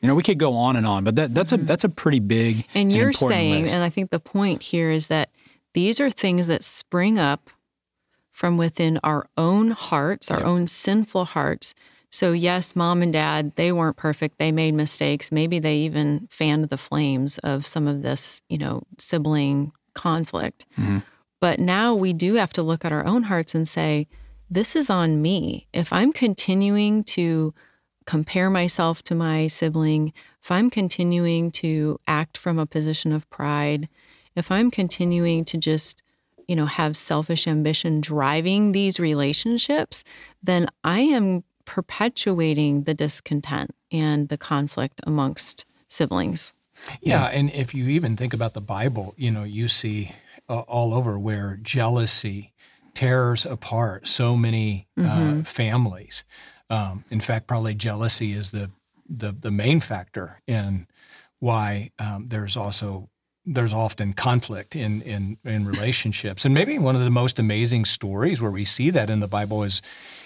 [0.01, 1.67] You know, we could go on and on, but that, that's a mm-hmm.
[1.67, 3.75] that's a pretty big And you're important saying, list.
[3.75, 5.29] and I think the point here is that
[5.75, 7.51] these are things that spring up
[8.31, 10.47] from within our own hearts, our Yep.
[10.47, 11.75] own sinful hearts.
[12.11, 14.39] So, yes, mom and dad, they weren't perfect.
[14.39, 15.31] They made mistakes.
[15.31, 20.67] Maybe they even fanned the flames of some of this, you know, sibling conflict.
[20.79, 21.03] Mhm.
[21.41, 24.09] But now we do have to look at our own hearts and say,
[24.51, 25.69] this is on me.
[25.73, 27.55] If I'm continuing to
[28.07, 33.89] compare myself to my sibling, if I'm continuing to act from a position of pride,
[34.41, 36.03] if I'm continuing to just,
[36.49, 40.03] you know, have selfish ambition driving these relationships,
[40.43, 46.55] then I am perpetuating the discontent and the conflict amongst siblings.
[47.03, 50.13] Yeah, and if you even think about the Bible, you know, you see
[50.49, 52.55] uh, all over where jealousy
[52.95, 56.25] tears apart so many uh, families.
[56.71, 58.71] Um, in fact, probably jealousy is the
[59.13, 60.87] the, the main factor in
[61.41, 63.11] why um, there's also
[63.47, 66.45] there's often conflict in, in in relationships.
[66.45, 69.63] And maybe one of the most amazing stories where we see that in the Bible
[69.63, 69.81] is,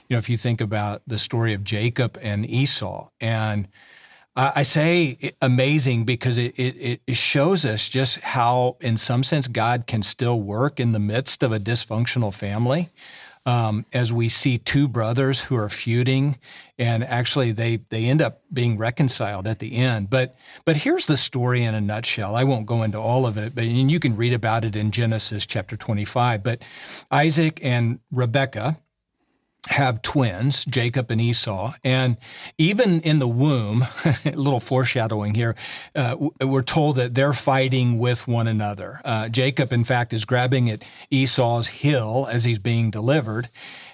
[0.09, 3.68] you know, if you think about the story of Jacob and Esau and
[4.37, 9.46] I I say amazing because it, it, it shows us just how, in some sense,
[9.48, 12.90] God can still work in the midst of a dysfunctional family.
[13.46, 16.38] Um, as we see two brothers who are feuding,
[16.78, 20.11] and actually they they end up being reconciled at the end.
[20.11, 22.35] But but here's the story in a nutshell.
[22.35, 24.90] I won't go into all of it, but and you can read about it in
[24.90, 26.42] Genesis chapter 25.
[26.42, 26.62] But
[27.11, 28.78] Isaac and Rebekah
[29.68, 31.74] have twins, Jacob and Esau.
[31.83, 32.16] And
[32.59, 33.87] even in the womb,
[34.24, 35.55] a little foreshadowing here,
[35.94, 39.00] uh, we're told that they're fighting with one another.
[39.05, 43.48] Uh, Jacob, in fact, is grabbing at Esau's heel as he's being delivered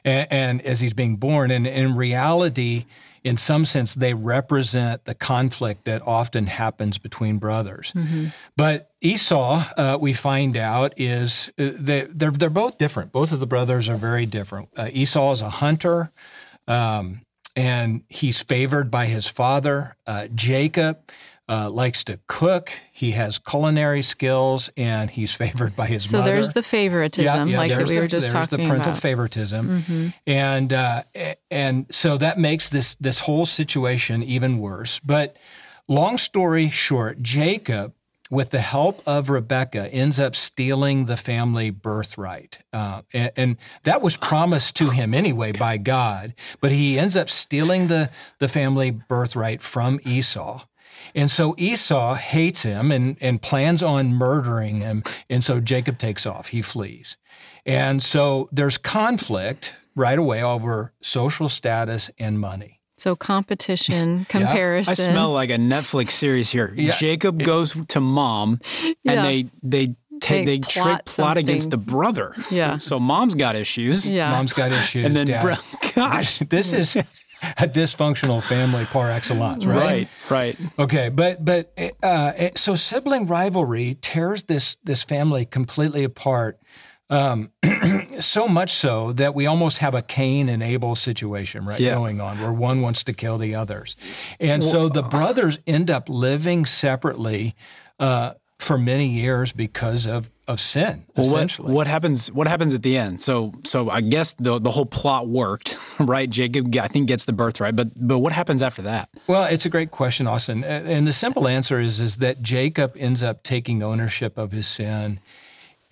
[0.05, 1.51] and, and as he's being born.
[1.51, 2.87] And in reality,
[3.23, 7.93] in some sense, they represent the conflict that often happens between brothers.
[7.95, 8.27] Mm-hmm.
[8.57, 13.13] But Esau, uh, we find out, is uh, they, they're, they're both different.
[13.13, 14.69] Both of the brothers are very different.
[14.77, 16.13] Uh, Esau is a hunter,
[16.67, 17.23] um,
[17.57, 19.97] and he's favored by his father.
[20.07, 21.11] Uh, Jacob
[21.51, 22.71] uh, likes to cook.
[22.93, 26.31] He has culinary skills, and he's favored by his so mother.
[26.31, 28.51] So there's the favoritism, yeah, yeah, like that we the, were just talking about.
[28.51, 29.03] There's the parental about.
[29.03, 30.09] favoritism, mm-hmm.
[30.27, 31.03] and uh,
[31.51, 35.01] and so that makes this this whole situation even worse.
[35.01, 35.37] But
[35.89, 37.95] long story short, Jacob.
[38.33, 44.03] With the help of Rebecca, ends up stealing the family birthright, uh, and, and that
[44.03, 46.35] was promised to him anyway by God.
[46.61, 48.09] But he ends up stealing the
[48.39, 50.63] the family birthright from Esau,
[51.15, 55.03] and so Esau hates him and, and plans on murdering him.
[55.29, 57.17] And so Jacob takes off, he flees.
[57.67, 62.81] And so there's conflict right away over social status and money.
[62.97, 64.93] So competition, comparison.
[64.93, 66.73] I smell like a Netflix series here.
[66.77, 66.93] Yeah.
[66.93, 69.23] Jacob goes to mom and yeah.
[69.23, 72.35] they they they, they plot, plot against the brother.
[72.51, 72.77] Yeah.
[72.77, 74.11] So mom's got issues.
[74.11, 74.31] Yeah.
[74.31, 75.07] Mom's got issues.
[75.07, 75.55] And then, bro,
[75.95, 76.97] gosh, this is
[77.59, 79.77] a dysfunctional family par excellence, right?
[79.77, 80.59] Right, right.
[80.79, 81.73] Okay, but but
[82.03, 86.59] uh, so sibling rivalry tears this this family completely apart.
[87.09, 87.51] Um,
[88.21, 91.95] so much so that we almost have a Cain and Abel situation right yeah.
[91.95, 93.97] going on, where one wants to kill the others,
[94.39, 97.55] and well, so the brothers end up living separately.
[97.99, 101.07] Uh, for many years because of, of sin.
[101.17, 102.31] Well, what, what, happens?
[102.33, 103.23] What happens at the end?
[103.23, 106.29] So, so I guess the the whole plot worked, right?
[106.29, 109.09] Jacob, I think, gets the birthright, but but what happens after that?
[109.27, 113.23] Well, it's a great question, Austin, and the simple answer is is that Jacob ends
[113.23, 115.21] up taking ownership of his sin.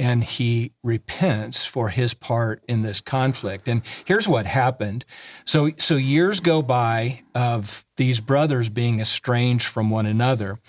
[0.01, 3.67] And he repents for his part in this conflict.
[3.67, 5.05] And here's what happened.
[5.45, 10.61] So, so years go by of these brothers being estranged from one another.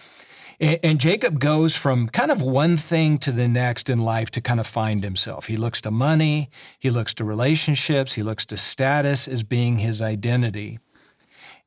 [0.59, 4.59] And Jacob goes from kind of one thing to the next in life to kind
[4.59, 5.45] of find himself.
[5.45, 10.01] He looks to money, he looks to relationships, he looks to status as being his
[10.01, 10.79] identity.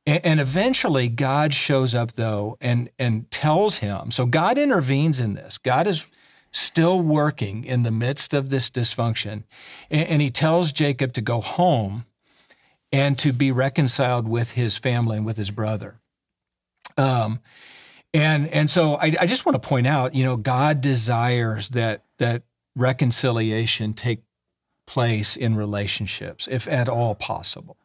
[0.04, 4.10] And eventually, God shows up, though, and, and tells him.
[4.10, 5.58] So, God intervenes in this.
[5.58, 6.06] God is
[6.50, 9.44] still working in the midst of this dysfunction.
[9.90, 12.06] And, he tells Jacob to go home
[12.90, 16.00] and to be reconciled with his family and with his brother.
[16.98, 17.38] Um,
[18.14, 22.04] and and so I, I just want to point out, you know, God desires that
[22.18, 22.42] that
[22.76, 24.22] reconciliation take
[24.86, 27.76] place in relationships, if at all possible.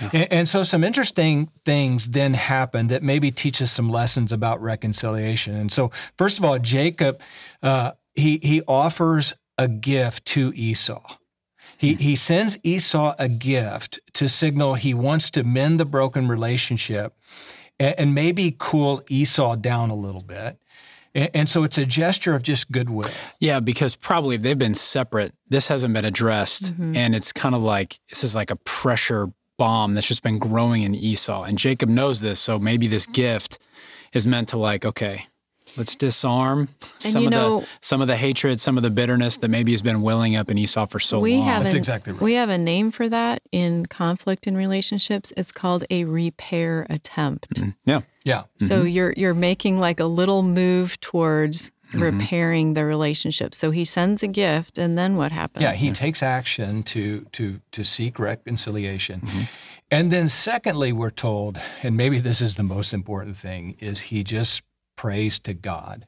[0.00, 0.10] Yeah.
[0.12, 4.60] And, and, so some interesting things then happen that maybe teach us some lessons about
[4.60, 5.54] reconciliation.
[5.54, 7.18] And so, first of all, Jacob,
[7.62, 11.16] uh, he he offers a gift to Esau.
[11.78, 17.14] He, he sends Esau a gift to signal he wants to mend the broken relationship
[17.78, 20.58] and, maybe cool Esau down a little bit.
[21.14, 23.10] And so it's a gesture of just goodwill.
[23.38, 26.74] Yeah, because probably they've been separate, this hasn't been addressed.
[26.74, 26.96] Mm-hmm.
[26.96, 30.82] And it's kind of like this is like a pressure bomb that's just been growing
[30.82, 31.44] in Esau.
[31.44, 32.38] And Jacob knows this.
[32.38, 33.58] So maybe this gift
[34.12, 35.26] is meant to, like, okay,
[35.76, 39.48] Let's disarm some of know, the some of the hatred, some of the bitterness that
[39.48, 41.46] maybe has been welling up in Esau for so we long.
[41.46, 42.22] Have That's an, exactly right.
[42.22, 45.32] We have a name for that in conflict in relationships.
[45.36, 47.54] It's called a repair attempt.
[47.54, 47.70] Mm-hmm.
[47.84, 48.00] Yeah.
[48.24, 48.44] Yeah.
[48.58, 48.88] So mm-hmm.
[48.88, 52.02] you're you're making like a little move towards mm-hmm.
[52.02, 53.54] repairing the relationship.
[53.54, 55.62] So he sends a gift and then what happens?
[55.62, 59.20] Yeah, he takes action to to to seek reconciliation.
[59.20, 59.42] Mm-hmm.
[59.90, 64.24] And then secondly, we're told, and maybe this is the most important thing, is he
[64.24, 64.64] just
[64.96, 66.06] prays to God.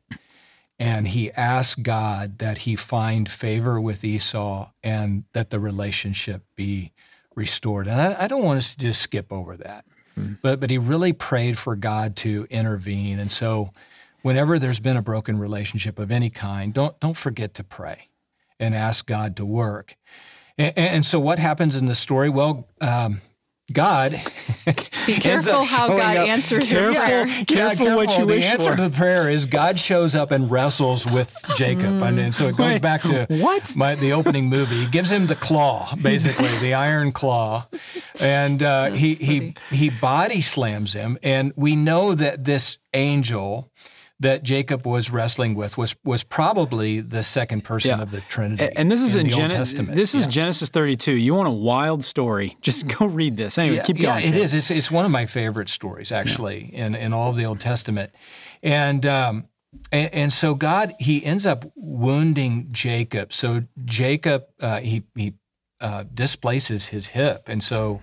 [0.78, 6.92] And he asks God that he find favor with Esau and that the relationship be
[7.34, 7.88] restored.
[7.88, 9.84] And I, I don't want us to just skip over that.
[10.18, 10.34] Mm-hmm.
[10.42, 13.18] But, but he really prayed for God to intervene.
[13.18, 13.70] And so
[14.22, 18.08] whenever there's been a broken relationship of any kind, don't, don't forget to pray
[18.60, 19.96] and ask God to work.
[20.56, 22.28] And, and so what happens in the story?
[22.28, 23.22] Well, um,
[23.72, 24.12] God.
[25.06, 26.28] Be careful how God up.
[26.28, 27.02] answers your Careful.
[27.02, 27.26] prayer.
[27.26, 28.76] Yeah, Careful what you the wish answer for.
[28.76, 32.56] to the prayer is God shows up and wrestles with Jacob, and, and so it
[32.56, 33.74] goes Wait, back to what?
[33.76, 34.80] my, the opening movie.
[34.80, 37.66] He gives him the claw, basically the iron claw,
[38.20, 43.70] and uh, he he he body slams him, and we know that this angel
[44.20, 48.02] that Jacob was wrestling with was was probably the second person Yeah.
[48.02, 48.64] of the Trinity.
[48.64, 49.94] A- And this is in, the Old Gen- Testament.
[49.94, 50.30] This is Yeah.
[50.30, 51.12] Genesis 32.
[51.12, 52.56] You want a wild story?
[52.60, 53.58] Just go read this.
[53.58, 54.24] Anyway, yeah, keep going.
[54.24, 54.42] it Shane.
[54.42, 54.54] is.
[54.54, 58.10] It's it's one of my favorite stories actually in in all of the Old Testament,
[58.62, 59.46] and um,
[59.92, 63.32] and, and so God he ends up wounding Jacob.
[63.32, 65.34] So Jacob uh, he he
[65.80, 68.00] uh, displaces his hip, and so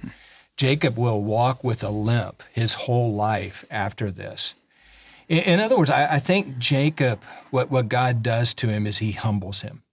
[0.56, 4.56] Jacob will walk with a limp his whole life after this.
[5.28, 9.00] In, in other words, I, I think Jacob what what God does to him is
[9.00, 9.84] he humbles him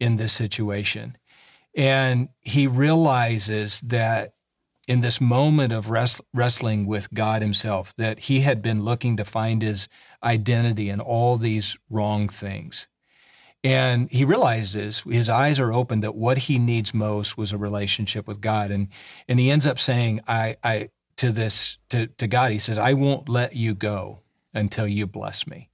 [0.00, 1.16] in this situation.
[1.74, 4.34] And he realizes that
[4.88, 9.24] in this moment of wrest- wrestling with God himself, that he had been looking to
[9.24, 9.88] find his
[10.22, 12.88] identity in all these wrong things.
[13.64, 18.26] And he realizes his eyes are open that what he needs most was a relationship
[18.26, 18.72] with God.
[18.72, 18.88] And
[19.28, 22.94] and he ends up saying, I I to this to, to God, he says, I
[22.94, 24.21] won't let you go
[24.54, 25.70] until you bless me.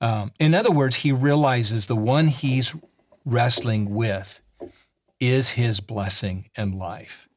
[0.00, 2.74] Um, in other words, he realizes the one he's
[3.24, 4.40] wrestling with
[5.20, 7.28] is his blessing in life.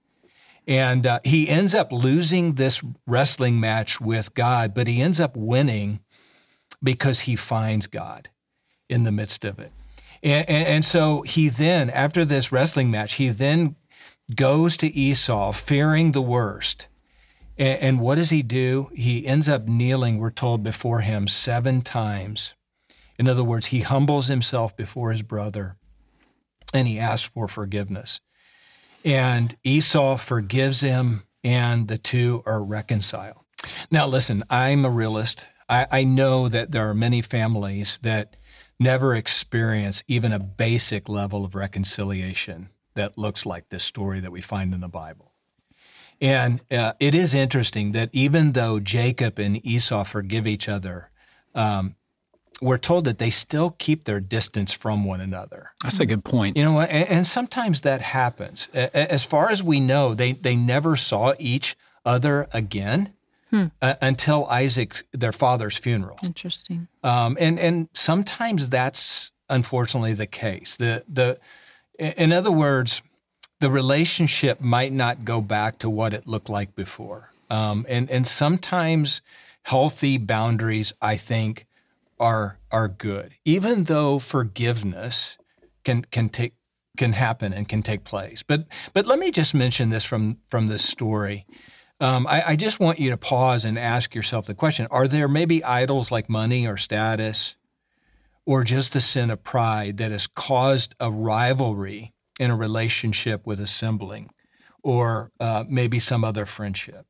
[0.67, 5.35] And uh, he ends up losing this wrestling match with God, but he ends up
[5.35, 6.01] winning
[6.83, 8.29] because he finds God
[8.87, 9.71] in the midst of it.
[10.21, 13.75] And, and, and so he then, after this wrestling match, he then
[14.35, 16.87] goes to Esau fearing the worst.
[17.62, 18.89] And, and what does he do?
[18.95, 22.55] He ends up kneeling, we're told, before him seven times.
[23.20, 25.78] In other words, he humbles himself before his brother
[26.74, 28.20] and he asks for forgiveness.
[29.05, 33.43] And Esau forgives him, and the two are reconciled.
[33.89, 35.45] Now, listen, I'm a realist.
[35.68, 38.38] I, I know that there are many families that
[38.80, 44.41] never experience even a basic level of reconciliation that looks like this story that we
[44.41, 45.30] find in the Bible.
[46.22, 51.09] And uh, it is interesting that even though Jacob and Esau forgive each other,
[51.55, 51.95] um,
[52.61, 55.72] we're told that they still keep their distance from one another.
[55.82, 56.55] That's a good point.
[56.57, 58.67] You know, and, and sometimes that happens.
[58.76, 63.13] A- a- As far as we know, they, they never saw each other again
[63.51, 66.17] uh, until Isaac's, their father's funeral.
[66.24, 66.88] Interesting.
[67.03, 70.76] Um, and, and sometimes that's unfortunately the case.
[70.78, 71.38] The, the,
[71.99, 73.01] in other words,
[73.62, 77.32] the relationship might not go back to what it looked like before.
[77.49, 79.22] Um, and, and sometimes
[79.64, 81.68] healthy boundaries, I think,
[82.20, 85.38] are are good, even though forgiveness
[85.84, 86.53] can can take
[86.97, 88.43] can happen and can take place.
[88.43, 91.45] But but let me just mention this from from this story.
[91.99, 95.28] Um, I, I just want you to pause and ask yourself the question: Are there
[95.28, 97.55] maybe idols like money or status,
[98.45, 103.59] or just the sin of pride that has caused a rivalry in a relationship with
[103.59, 104.31] a sibling,
[104.83, 107.05] or uh, maybe some other friendship?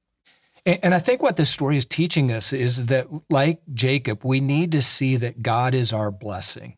[0.66, 4.42] And, and I think what this story is teaching us is that, like Jacob, we
[4.42, 6.78] need to see that God is our blessing,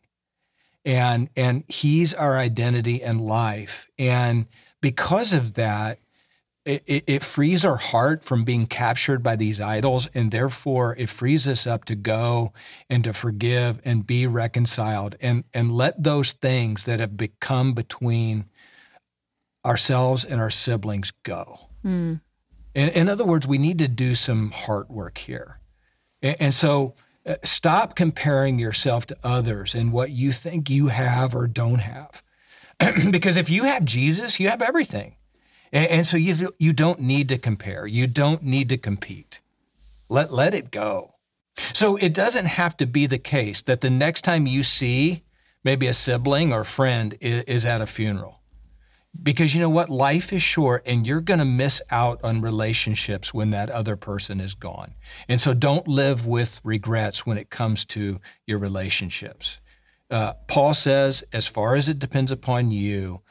[0.84, 4.46] and and He's our identity and life, and
[4.80, 5.98] because of that,
[6.64, 11.10] it, it, it frees our heart from being captured by these idols, and therefore it
[11.10, 12.52] frees us up to go
[12.88, 18.46] and to forgive and be reconciled, and and let those things that have become between
[19.64, 21.68] ourselves and our siblings go.
[21.84, 22.20] Mm.
[22.74, 25.60] In, in other words, we need to do some heart work here.
[26.22, 26.94] And, and so
[27.26, 32.22] uh, stop comparing yourself to others and what you think you have or don't have.
[33.10, 35.16] because if you have Jesus, you have everything.
[35.74, 39.40] And, and so you, you don't need to compare, you don't need to compete.
[40.08, 41.16] Let, let it go.
[41.74, 45.24] So it doesn't have to be the case that the next time you see
[45.62, 48.40] maybe a sibling or friend is, is at a funeral
[49.22, 49.88] because you know what?
[49.88, 54.40] Life is short and you're going to miss out on relationships when that other person
[54.40, 54.94] is gone.
[55.28, 59.60] And so don't live with regrets when it comes to your relationships.
[60.10, 63.22] Uh, Paul says, as far as it depends upon you,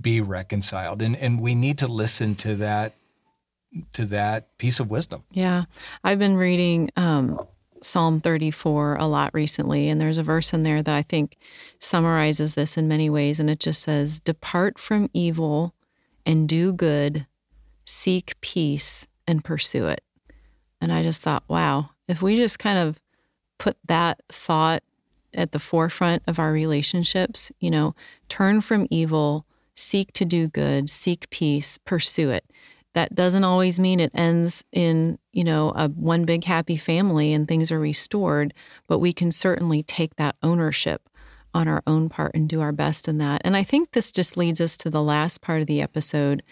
[0.00, 1.02] be reconciled.
[1.02, 2.94] And, and we need to listen to that
[3.92, 5.24] to that piece of wisdom.
[5.30, 5.64] Yeah.
[6.02, 7.38] I've been reading um,
[7.82, 11.36] Psalm 34 a lot recently, and there's a verse in there that I think
[11.78, 13.38] summarizes this in many ways.
[13.38, 15.74] And it just says, Depart from evil
[16.24, 17.26] and do good,
[17.84, 20.02] seek peace and pursue it.
[20.80, 23.02] And I just thought, wow, if we just kind of
[23.58, 24.82] put that thought
[25.34, 27.94] at the forefront of our relationships, you know,
[28.28, 29.46] turn from evil,
[29.78, 32.44] seek to do good, seek peace, pursue it
[32.94, 37.46] That doesn't always mean it ends in, you know, a one big happy family and
[37.46, 38.54] things are restored,
[38.88, 41.08] but we can certainly take that ownership
[41.54, 43.40] on our own part and do our best in that.
[43.44, 46.42] And I think this just leads us to the last part of the episode.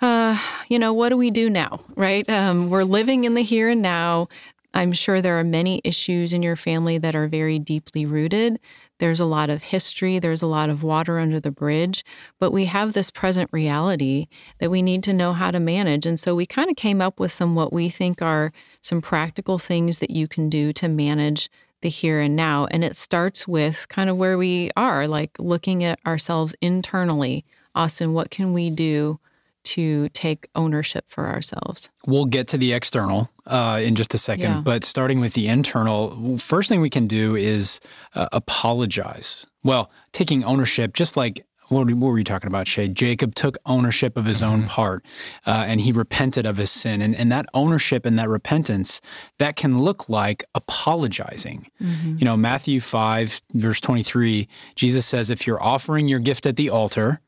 [0.00, 0.38] Uh,
[0.68, 2.28] you know, what do we do now, right?
[2.28, 4.28] Um, we're living in the here and now.
[4.74, 8.58] I'm sure there are many issues in your family that are very deeply rooted.
[8.98, 12.04] There's a lot of history, there's a lot of water under the bridge,
[12.38, 14.26] but we have this present reality
[14.58, 16.06] that we need to know how to manage.
[16.06, 19.58] And so we kind of came up with some what we think are some practical
[19.58, 21.50] things that you can do to manage
[21.82, 22.66] the here and now.
[22.70, 27.44] And it starts with kind of where we are, like looking at ourselves internally.
[27.74, 29.20] Austin, what can we do
[29.66, 31.90] to take ownership for ourselves.
[32.06, 34.60] We'll get to the external uh, in just a second, yeah.
[34.64, 37.80] but starting with the internal, first thing we can do is
[38.14, 39.46] uh, apologize.
[39.64, 42.88] Well, taking ownership, just like what, what were you talking about, Shay?
[42.88, 44.68] Jacob took ownership of his own mm-hmm.
[44.68, 45.04] part
[45.46, 47.02] uh, and he repented of his sin.
[47.02, 49.00] And, and that ownership and that repentance,
[49.38, 51.70] that can look like apologizing.
[51.82, 52.18] Mm-hmm.
[52.18, 56.70] You know, Matthew 5, verse 23, Jesus says, If you're offering your gift at the
[56.70, 57.20] altar,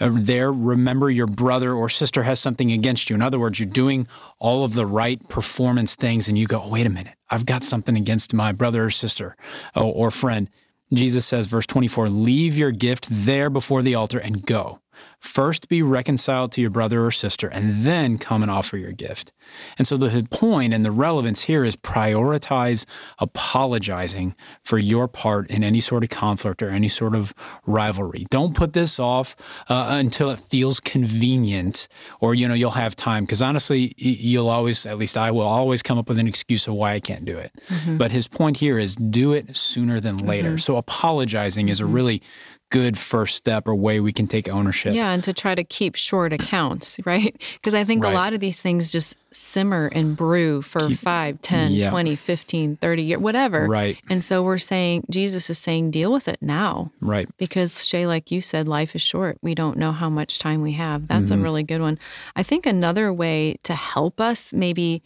[0.00, 3.16] Uh, there, remember your brother or sister has something against you.
[3.16, 4.06] In other words, you're doing
[4.38, 7.62] all of the right performance things, and you go, oh, wait a minute, I've got
[7.62, 9.36] something against my brother or sister
[9.74, 10.48] or, or friend.
[10.92, 14.80] Jesus says, verse 24, leave your gift there before the altar and go.
[15.18, 19.32] First be reconciled to your brother or sister, and then come and offer your gift.
[19.76, 22.86] And so the point and the relevance here is prioritize
[23.18, 27.34] apologizing for your part in any sort of conflict or any sort of
[27.66, 28.26] rivalry.
[28.30, 29.34] Don't put this off
[29.68, 31.88] uh, until it feels convenient
[32.20, 33.24] or, you know, you'll have time.
[33.24, 36.74] Because honestly, you'll always, at least I will always come up with an excuse of
[36.74, 37.52] why I can't do it.
[37.68, 37.96] Mm-hmm.
[37.96, 40.50] But his point here is do it sooner than later.
[40.50, 40.58] Mm-hmm.
[40.58, 41.92] So apologizing is a mm-hmm.
[41.92, 42.22] really
[42.70, 44.94] good first step or way we can take ownership.
[44.94, 47.34] Yeah, and to try to keep short accounts, right?
[47.54, 48.12] Because I think right.
[48.12, 51.90] a lot of these things just simmer and brew for keep, 5, 10, yeah.
[51.90, 53.66] 20, 15, 30 years, whatever.
[53.66, 53.98] Right.
[54.10, 56.90] And so we're saying, Jesus is saying, deal with it now.
[57.00, 57.28] Right.
[57.38, 59.38] Because, Shay, like you said, life is short.
[59.42, 61.08] We don't know how much time we have.
[61.08, 61.40] That's mm-hmm.
[61.40, 61.98] a really good one.
[62.36, 65.02] I think another way to help us maybe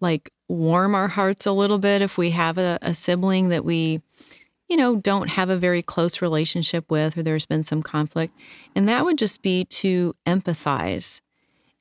[0.00, 4.02] like warm our hearts a little bit if we have a, a sibling that we
[4.72, 8.34] you know, don't have a very close relationship with or there's been some conflict.
[8.74, 11.20] And that would just be to empathize.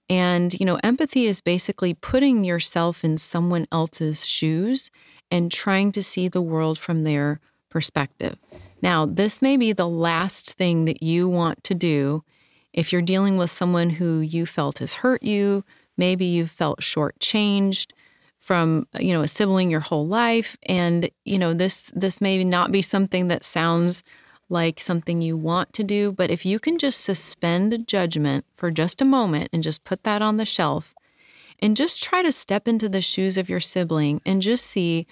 [0.10, 4.92] And, you know, empathy is basically putting yourself in someone else's shoes
[5.32, 7.40] and trying to see the world from their
[7.70, 8.38] perspective.
[8.82, 12.26] Now, this may be the last thing that you want to do
[12.74, 15.64] if you're dealing with someone who you felt has hurt you,
[15.96, 17.94] maybe you've felt shortchanged,
[18.42, 20.58] from you know a sibling your whole life.
[20.68, 24.04] And you know this this may not be something that sounds
[24.50, 29.02] like something you want to do but if you can just suspend judgment for just
[29.02, 30.94] a moment and just put that on the shelf
[31.62, 35.06] and just try to step into the shoes of your sibling and just see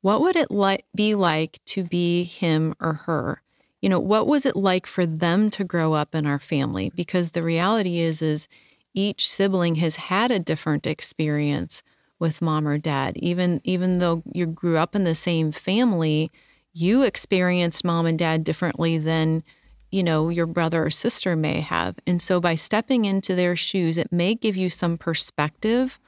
[0.00, 0.48] what would it
[0.94, 3.40] be like to be him or her?
[3.80, 6.90] You know what was it like for them to grow up in our family?
[6.94, 8.48] Because the reality is is
[8.94, 11.82] each sibling has had a different experience
[12.22, 13.16] with mom or dad.
[13.16, 16.30] Even even though you grew up in the same family,
[16.72, 19.42] you experienced mom and dad differently than
[19.90, 21.96] you know your brother or sister may have.
[22.06, 25.98] And so by stepping into their shoes, it may give you some perspective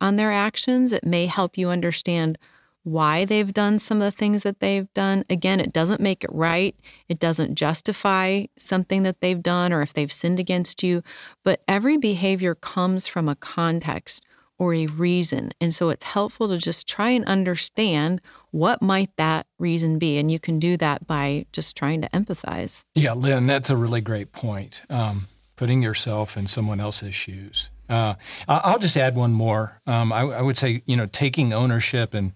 [0.00, 0.92] on their actions.
[0.92, 2.36] It may help you understand
[2.82, 5.24] why they've done some of the things that they've done.
[5.30, 6.74] Again, it doesn't make it right.
[7.08, 11.02] It doesn't justify something that they've done or if they've sinned against you.
[11.44, 14.24] But every behavior comes from a context
[14.60, 15.50] or a reason.
[15.58, 20.18] And so it's helpful to just try and understand what might that reason be.
[20.18, 22.84] And you can do that by just trying to empathize.
[22.94, 24.82] Yeah, Lynn, that's a really great point.
[24.90, 27.70] Um, putting yourself in someone else's shoes.
[27.88, 28.14] Uh,
[28.46, 29.80] I'll just add one more.
[29.86, 32.32] Um, I, I would say, you know, taking ownership and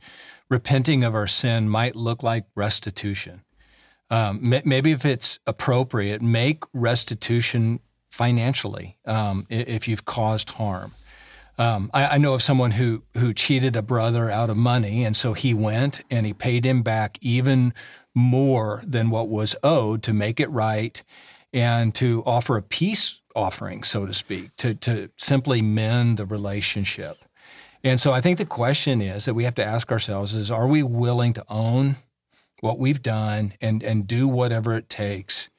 [0.48, 3.42] repenting of our sin might look like restitution.
[4.08, 10.92] Um, maybe if it's appropriate, make restitution financially um, if you've caused harm.
[11.56, 15.16] Um, I, I, know of someone who who cheated a brother out of money, and
[15.16, 17.72] so he went and he paid him back even
[18.14, 21.02] more than what was owed to make it right,
[21.52, 27.18] and to offer a peace offering, so to speak, to to simply mend the relationship.
[27.84, 30.66] And so I think the question is that we have to ask ourselves is are
[30.66, 31.96] we willing to own
[32.60, 35.50] what we've done and and do whatever it takes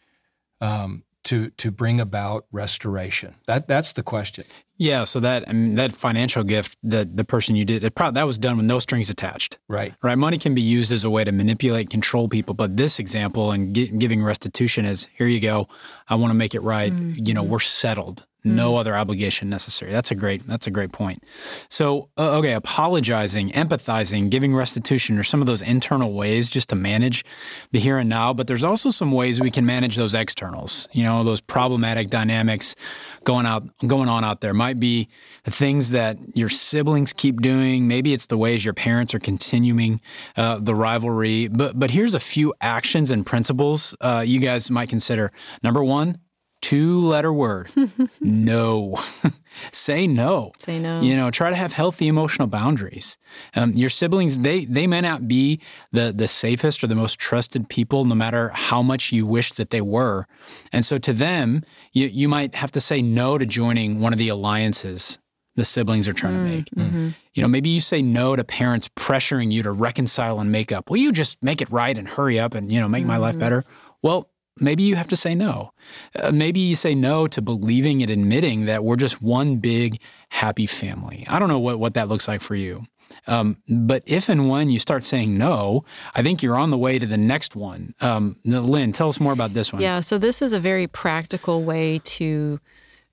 [0.60, 3.36] um, to to bring about restoration?
[3.46, 4.46] That that's the question.
[4.78, 8.20] Yeah, so that I mean, that financial gift that the person you did it probably,
[8.20, 9.58] that was done with no strings attached.
[9.70, 9.94] Right.
[10.04, 10.18] Right.
[10.18, 13.74] Money can be used as a way to manipulate, control people, but this example and
[13.74, 15.68] giving restitution is here you go.
[16.08, 16.92] I want to make it right.
[16.92, 17.26] Mm-hmm.
[17.26, 18.80] You know, we're settled no mm.
[18.80, 19.92] other obligation necessary.
[19.92, 21.24] That's a great that's a great point.
[21.70, 26.76] So, uh, okay, apologizing, empathizing, giving restitution are some of those internal ways just to
[26.76, 27.26] manage
[27.72, 30.88] the here and now, but there's also some ways we can manage those externals.
[30.92, 32.76] You know, those problematic dynamics
[33.24, 35.10] going out going on out there might be
[35.44, 40.02] the things that your siblings keep doing, maybe it's the ways your parents are continuing
[40.38, 41.48] uh, the rivalry.
[41.48, 45.32] But but here's a few actions and principles uh, you guys might consider.
[45.64, 46.20] Number 1,
[46.66, 47.70] two letter word.
[48.22, 48.98] No.
[49.72, 50.52] Say no.
[50.60, 51.02] Say no.
[51.02, 53.18] You know try to have healthy emotional boundaries.
[53.56, 55.62] Um, your siblings they they may not be
[55.92, 59.70] the the safest or the most trusted people no matter how much you wish that
[59.70, 60.26] they were.
[60.74, 61.64] And so to them
[61.94, 65.20] you, you might have to say no to joining one of the alliances
[65.56, 67.10] the siblings are trying mm, to make mm-hmm.
[67.34, 70.90] you know maybe you say no to parents pressuring you to reconcile and make up.
[70.90, 73.10] Will you just make it right and hurry up and you know make mm-hmm.
[73.10, 73.42] my life mm-hmm.
[73.42, 73.66] better.
[74.02, 75.72] Well maybe you have to say no.
[76.18, 80.00] Uh, maybe you say no to believing and admitting that we're just one big
[80.30, 81.26] happy family.
[81.28, 82.84] I don't know what, what that looks like for you.
[83.28, 85.86] Um, but if and when you start saying no,
[86.16, 87.94] I think you're on the way to the next one.
[88.02, 89.82] Um, Lynn, tell us more about this one.
[89.82, 92.60] Yeah, so this is a very practical way to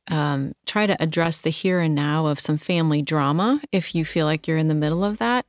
[0.09, 4.27] um, try to address the here and now of some family drama if you feel
[4.27, 5.47] like you're in the middle of that.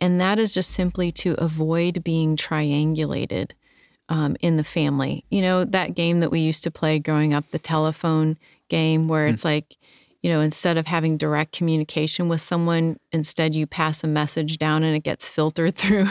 [0.00, 3.52] And that is just simply to avoid being triangulated
[4.08, 5.24] um, in the family.
[5.30, 8.38] You know, that game that we used to play growing up, the telephone
[8.68, 9.32] game, where mm.
[9.32, 9.76] it's like,
[10.22, 14.82] you know, instead of having direct communication with someone, instead you pass a message down
[14.82, 16.08] and it gets filtered through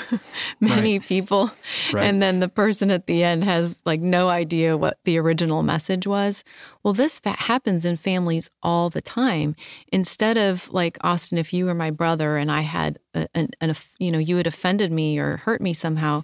[0.62, 1.08] many right.
[1.08, 1.52] people.
[1.92, 2.06] Right.
[2.06, 6.08] And then the person at the end has like no idea what the original message
[6.08, 6.46] was.
[6.82, 9.54] Well, this happens in families all the time.
[9.92, 13.74] Instead of like, Austin, if you were my brother and I had, a, an, an,
[14.00, 16.24] you know, you had offended me or hurt me somehow,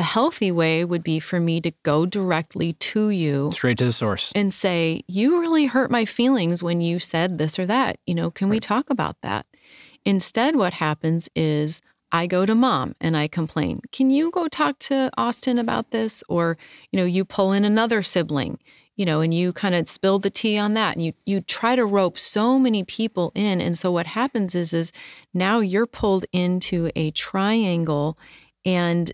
[0.00, 3.92] the healthy way would be for me to go directly to you, straight to the
[3.92, 7.98] source, and say, You really hurt my feelings when you said this or that.
[8.06, 8.56] You know, can right.
[8.56, 9.44] we talk about that?
[10.06, 13.82] Instead, what happens is I go to mom and I complain.
[13.92, 16.24] Can you go talk to Austin about this?
[16.30, 16.56] Or,
[16.90, 18.58] you know, you pull in another sibling,
[18.96, 20.96] you know, and you kind of spill the tea on that.
[20.96, 23.60] And you you try to rope so many people in.
[23.60, 24.92] And so what happens is is
[25.34, 28.16] now you're pulled into a triangle
[28.64, 29.12] and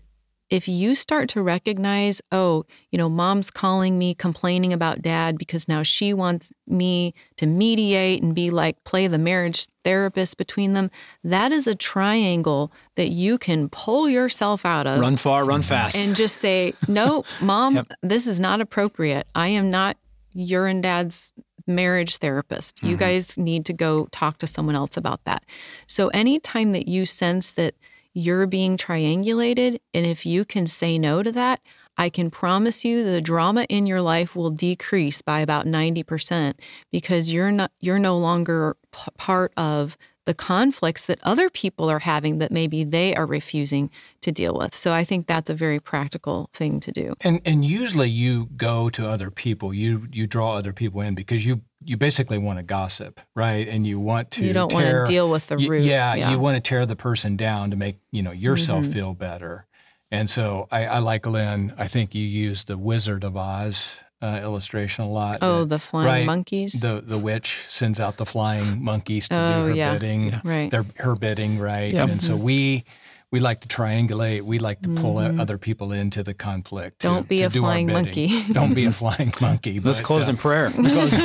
[0.49, 5.67] if you start to recognize, oh, you know, mom's calling me complaining about dad because
[5.67, 10.89] now she wants me to mediate and be like, play the marriage therapist between them,
[11.23, 14.99] that is a triangle that you can pull yourself out of.
[15.01, 15.97] Run far, run fast.
[15.97, 17.87] And just say, no, mom, yep.
[18.01, 19.27] this is not appropriate.
[19.35, 19.97] I am not
[20.33, 21.33] your and dad's
[21.65, 22.77] marriage therapist.
[22.77, 22.87] Mm-hmm.
[22.87, 25.43] You guys need to go talk to someone else about that.
[25.87, 27.75] So anytime that you sense that,
[28.17, 29.77] you're being triangulated.
[29.93, 31.61] And if you can say no to that,
[31.99, 36.55] I can promise you the drama in your life will decrease by about 90%
[36.91, 39.97] because you're not you're no longer p- part of
[40.27, 44.75] the conflicts that other people are having that maybe they are refusing to deal with.
[44.75, 47.13] So I think that's a very practical thing to do.
[47.21, 51.45] And and usually you go to other people, you you draw other people in because
[51.45, 53.65] you you basically want to gossip, right?
[53.69, 55.83] And you want to You don't tear, want to deal with the root.
[55.83, 58.91] yeah, yeah, you want to tear the person down to make, you know, yourself mm-hmm.
[58.91, 59.65] feel better.
[60.11, 61.73] And so I, I like Lynn.
[61.77, 65.39] I think you use the Wizard of Oz uh, illustration a lot.
[65.41, 66.73] Oh, the flying right, monkeys.
[66.81, 69.93] The the witch sends out the flying monkeys to oh, do her yeah.
[69.93, 70.29] bidding.
[70.29, 70.41] Yeah.
[70.43, 70.71] Right.
[70.71, 71.93] They're her bidding, right?
[71.93, 72.09] Yep.
[72.09, 72.83] And so we
[73.29, 74.43] we like to triangulate.
[74.43, 75.39] We like to pull mm-hmm.
[75.39, 77.01] other people into the conflict.
[77.01, 78.43] Don't to, be to a do flying monkey.
[78.53, 79.81] Don't be a flying monkey.
[79.81, 80.69] Let's close uh, in prayer.
[80.77, 81.17] we'll, I think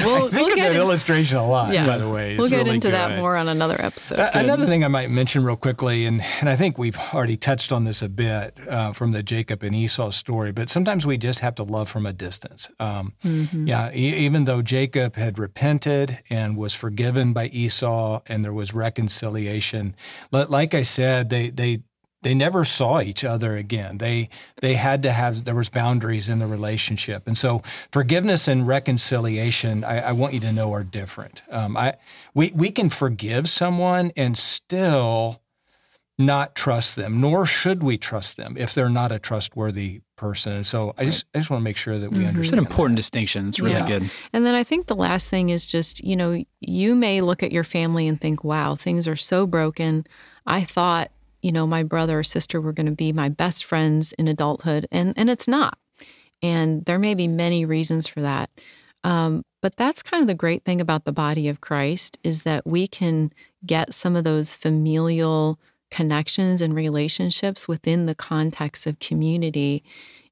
[0.00, 1.84] we'll of that in, illustration a lot, yeah.
[1.84, 2.32] by the way.
[2.32, 2.94] It's we'll get really into good.
[2.94, 4.18] that more on another episode.
[4.18, 7.70] Uh, another thing I might mention real quickly, and, and I think we've already touched
[7.70, 11.40] on this a bit uh, from the Jacob and Esau story, but sometimes we just
[11.40, 12.70] have to love from a distance.
[12.80, 13.66] Um, mm-hmm.
[13.66, 18.72] Yeah, e- even though Jacob had repented and was forgiven by Esau and there was
[18.72, 19.94] reconciliation,
[20.32, 21.82] like I said, they they
[22.22, 23.98] they never saw each other again.
[23.98, 24.28] They
[24.60, 29.84] they had to have there was boundaries in the relationship, and so forgiveness and reconciliation.
[29.84, 31.42] I, I want you to know are different.
[31.50, 31.94] Um, I
[32.34, 35.40] we we can forgive someone and still
[36.18, 40.52] not trust them, nor should we trust them if they're not a trustworthy person.
[40.52, 42.28] And so I just I just want to make sure that we mm-hmm.
[42.28, 42.44] understand.
[42.44, 43.02] It's an important that.
[43.02, 43.48] distinction.
[43.48, 43.86] It's really yeah.
[43.86, 44.10] good.
[44.32, 47.52] And then I think the last thing is just you know you may look at
[47.52, 50.04] your family and think, wow, things are so broken.
[50.46, 51.10] I thought
[51.42, 54.86] you know, my brother or sister were going to be my best friends in adulthood,
[54.90, 55.78] and and it's not.
[56.42, 58.50] And there may be many reasons for that.
[59.04, 62.66] Um, but that's kind of the great thing about the body of Christ is that
[62.66, 63.32] we can
[63.64, 65.58] get some of those familial
[65.90, 69.82] connections and relationships within the context of community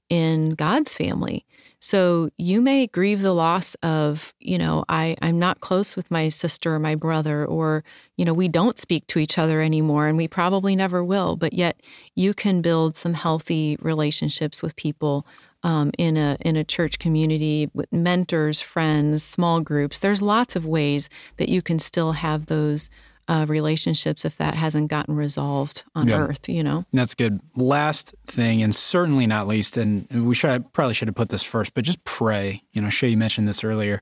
[0.09, 1.45] in God's family.
[1.81, 6.29] So you may grieve the loss of, you know, I, I'm not close with my
[6.29, 7.85] sister or my brother, or,
[8.17, 11.37] you know, we don't speak to each other anymore and we probably never will.
[11.37, 11.81] But yet
[12.17, 15.25] you can build some healthy relationships with people
[15.63, 19.99] um, in a in a church community with mentors, friends, small groups.
[19.99, 22.91] There's lots of ways that you can still have those
[23.29, 26.19] uh, relationships if that hasn't gotten resolved on yeah.
[26.19, 26.85] earth, you know?
[26.93, 27.41] That's good.
[27.55, 31.75] Last thing, and certainly not least, and we should probably should have put this first,
[31.75, 32.63] but just pray.
[32.79, 34.01] You know, Shay, you mentioned this earlier.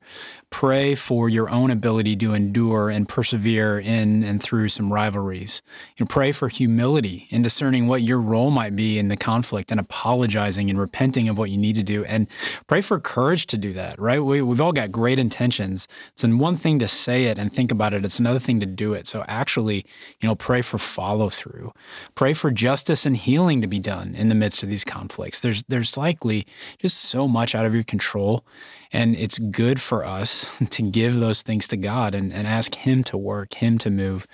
[0.51, 5.63] Pray for your own ability to endure and persevere in and through some rivalries.
[5.97, 9.71] You know, pray for humility in discerning what your role might be in the conflict
[9.71, 12.05] and apologizing and repenting of what you need to do.
[12.05, 12.29] And
[12.67, 14.21] pray for courage to do that, right?
[14.23, 15.89] We, we've all got great intentions.
[16.13, 18.93] It's one thing to say it and think about it, it's another thing to do
[18.93, 19.07] it.
[19.07, 19.87] So actually,
[20.21, 21.73] you know, pray for follow through.
[22.15, 25.41] Pray for justice and healing to be done in the midst of these conflicts.
[25.41, 26.47] There's there's likely
[26.79, 28.45] just so much out of your control.
[28.93, 33.05] And it's good for us to give those things to God and, and ask Him
[33.05, 34.27] to work, Him to move,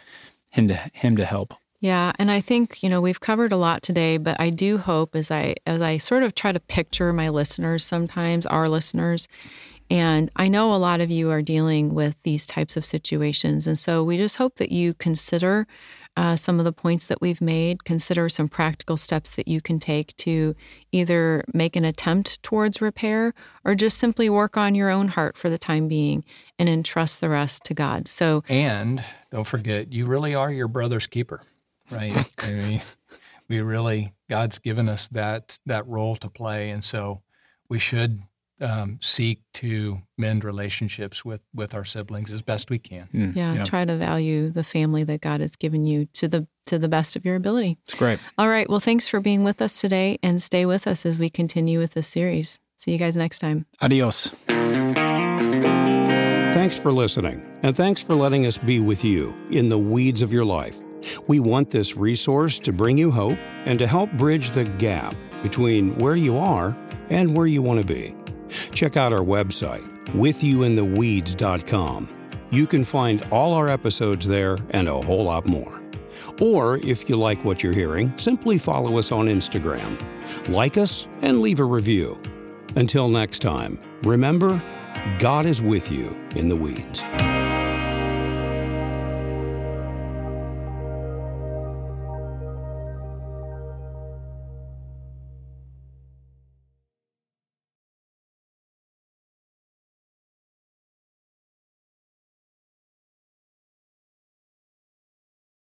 [0.50, 1.54] Him to Him to help.
[1.80, 5.16] Yeah, and I think, you know, we've covered a lot today, but I do hope
[5.16, 9.26] as I as I sort of try to picture my listeners sometimes, our listeners,
[9.92, 13.66] and I know a lot of you are dealing with these types of situations.
[13.66, 15.66] And so we just hope that you consider
[16.16, 19.78] uh, some of the points that we've made, consider some practical steps that you can
[19.78, 20.54] take to
[20.90, 23.32] either make an attempt towards repair
[23.64, 26.24] or just simply work on your own heart for the time being
[26.58, 28.08] and entrust the rest to God.
[28.08, 31.42] So, and don't forget, you really are your brother's keeper,
[31.90, 32.30] right?
[32.38, 32.82] I mean,
[33.48, 36.70] we really, God's given us that, that role to play.
[36.70, 37.22] And so
[37.68, 38.20] we should
[38.62, 43.08] um, seek to mend relationships with with our siblings as best we can.
[43.12, 46.46] Mm, yeah, yeah, try to value the family that God has given you to the
[46.66, 47.78] to the best of your ability.
[47.84, 48.20] It's great.
[48.38, 48.68] All right.
[48.68, 51.94] Well, thanks for being with us today, and stay with us as we continue with
[51.94, 52.60] this series.
[52.76, 53.66] See you guys next time.
[53.80, 54.30] Adios.
[56.54, 60.32] Thanks for listening, and thanks for letting us be with you in the weeds of
[60.32, 60.78] your life.
[61.26, 65.96] We want this resource to bring you hope and to help bridge the gap between
[65.96, 66.76] where you are
[67.10, 68.14] and where you want to be.
[68.72, 72.08] Check out our website, withyouintheweeds.com.
[72.50, 75.82] You can find all our episodes there and a whole lot more.
[76.40, 79.98] Or if you like what you're hearing, simply follow us on Instagram.
[80.48, 82.20] Like us and leave a review.
[82.76, 84.62] Until next time, remember,
[85.18, 87.02] God is with you in the weeds.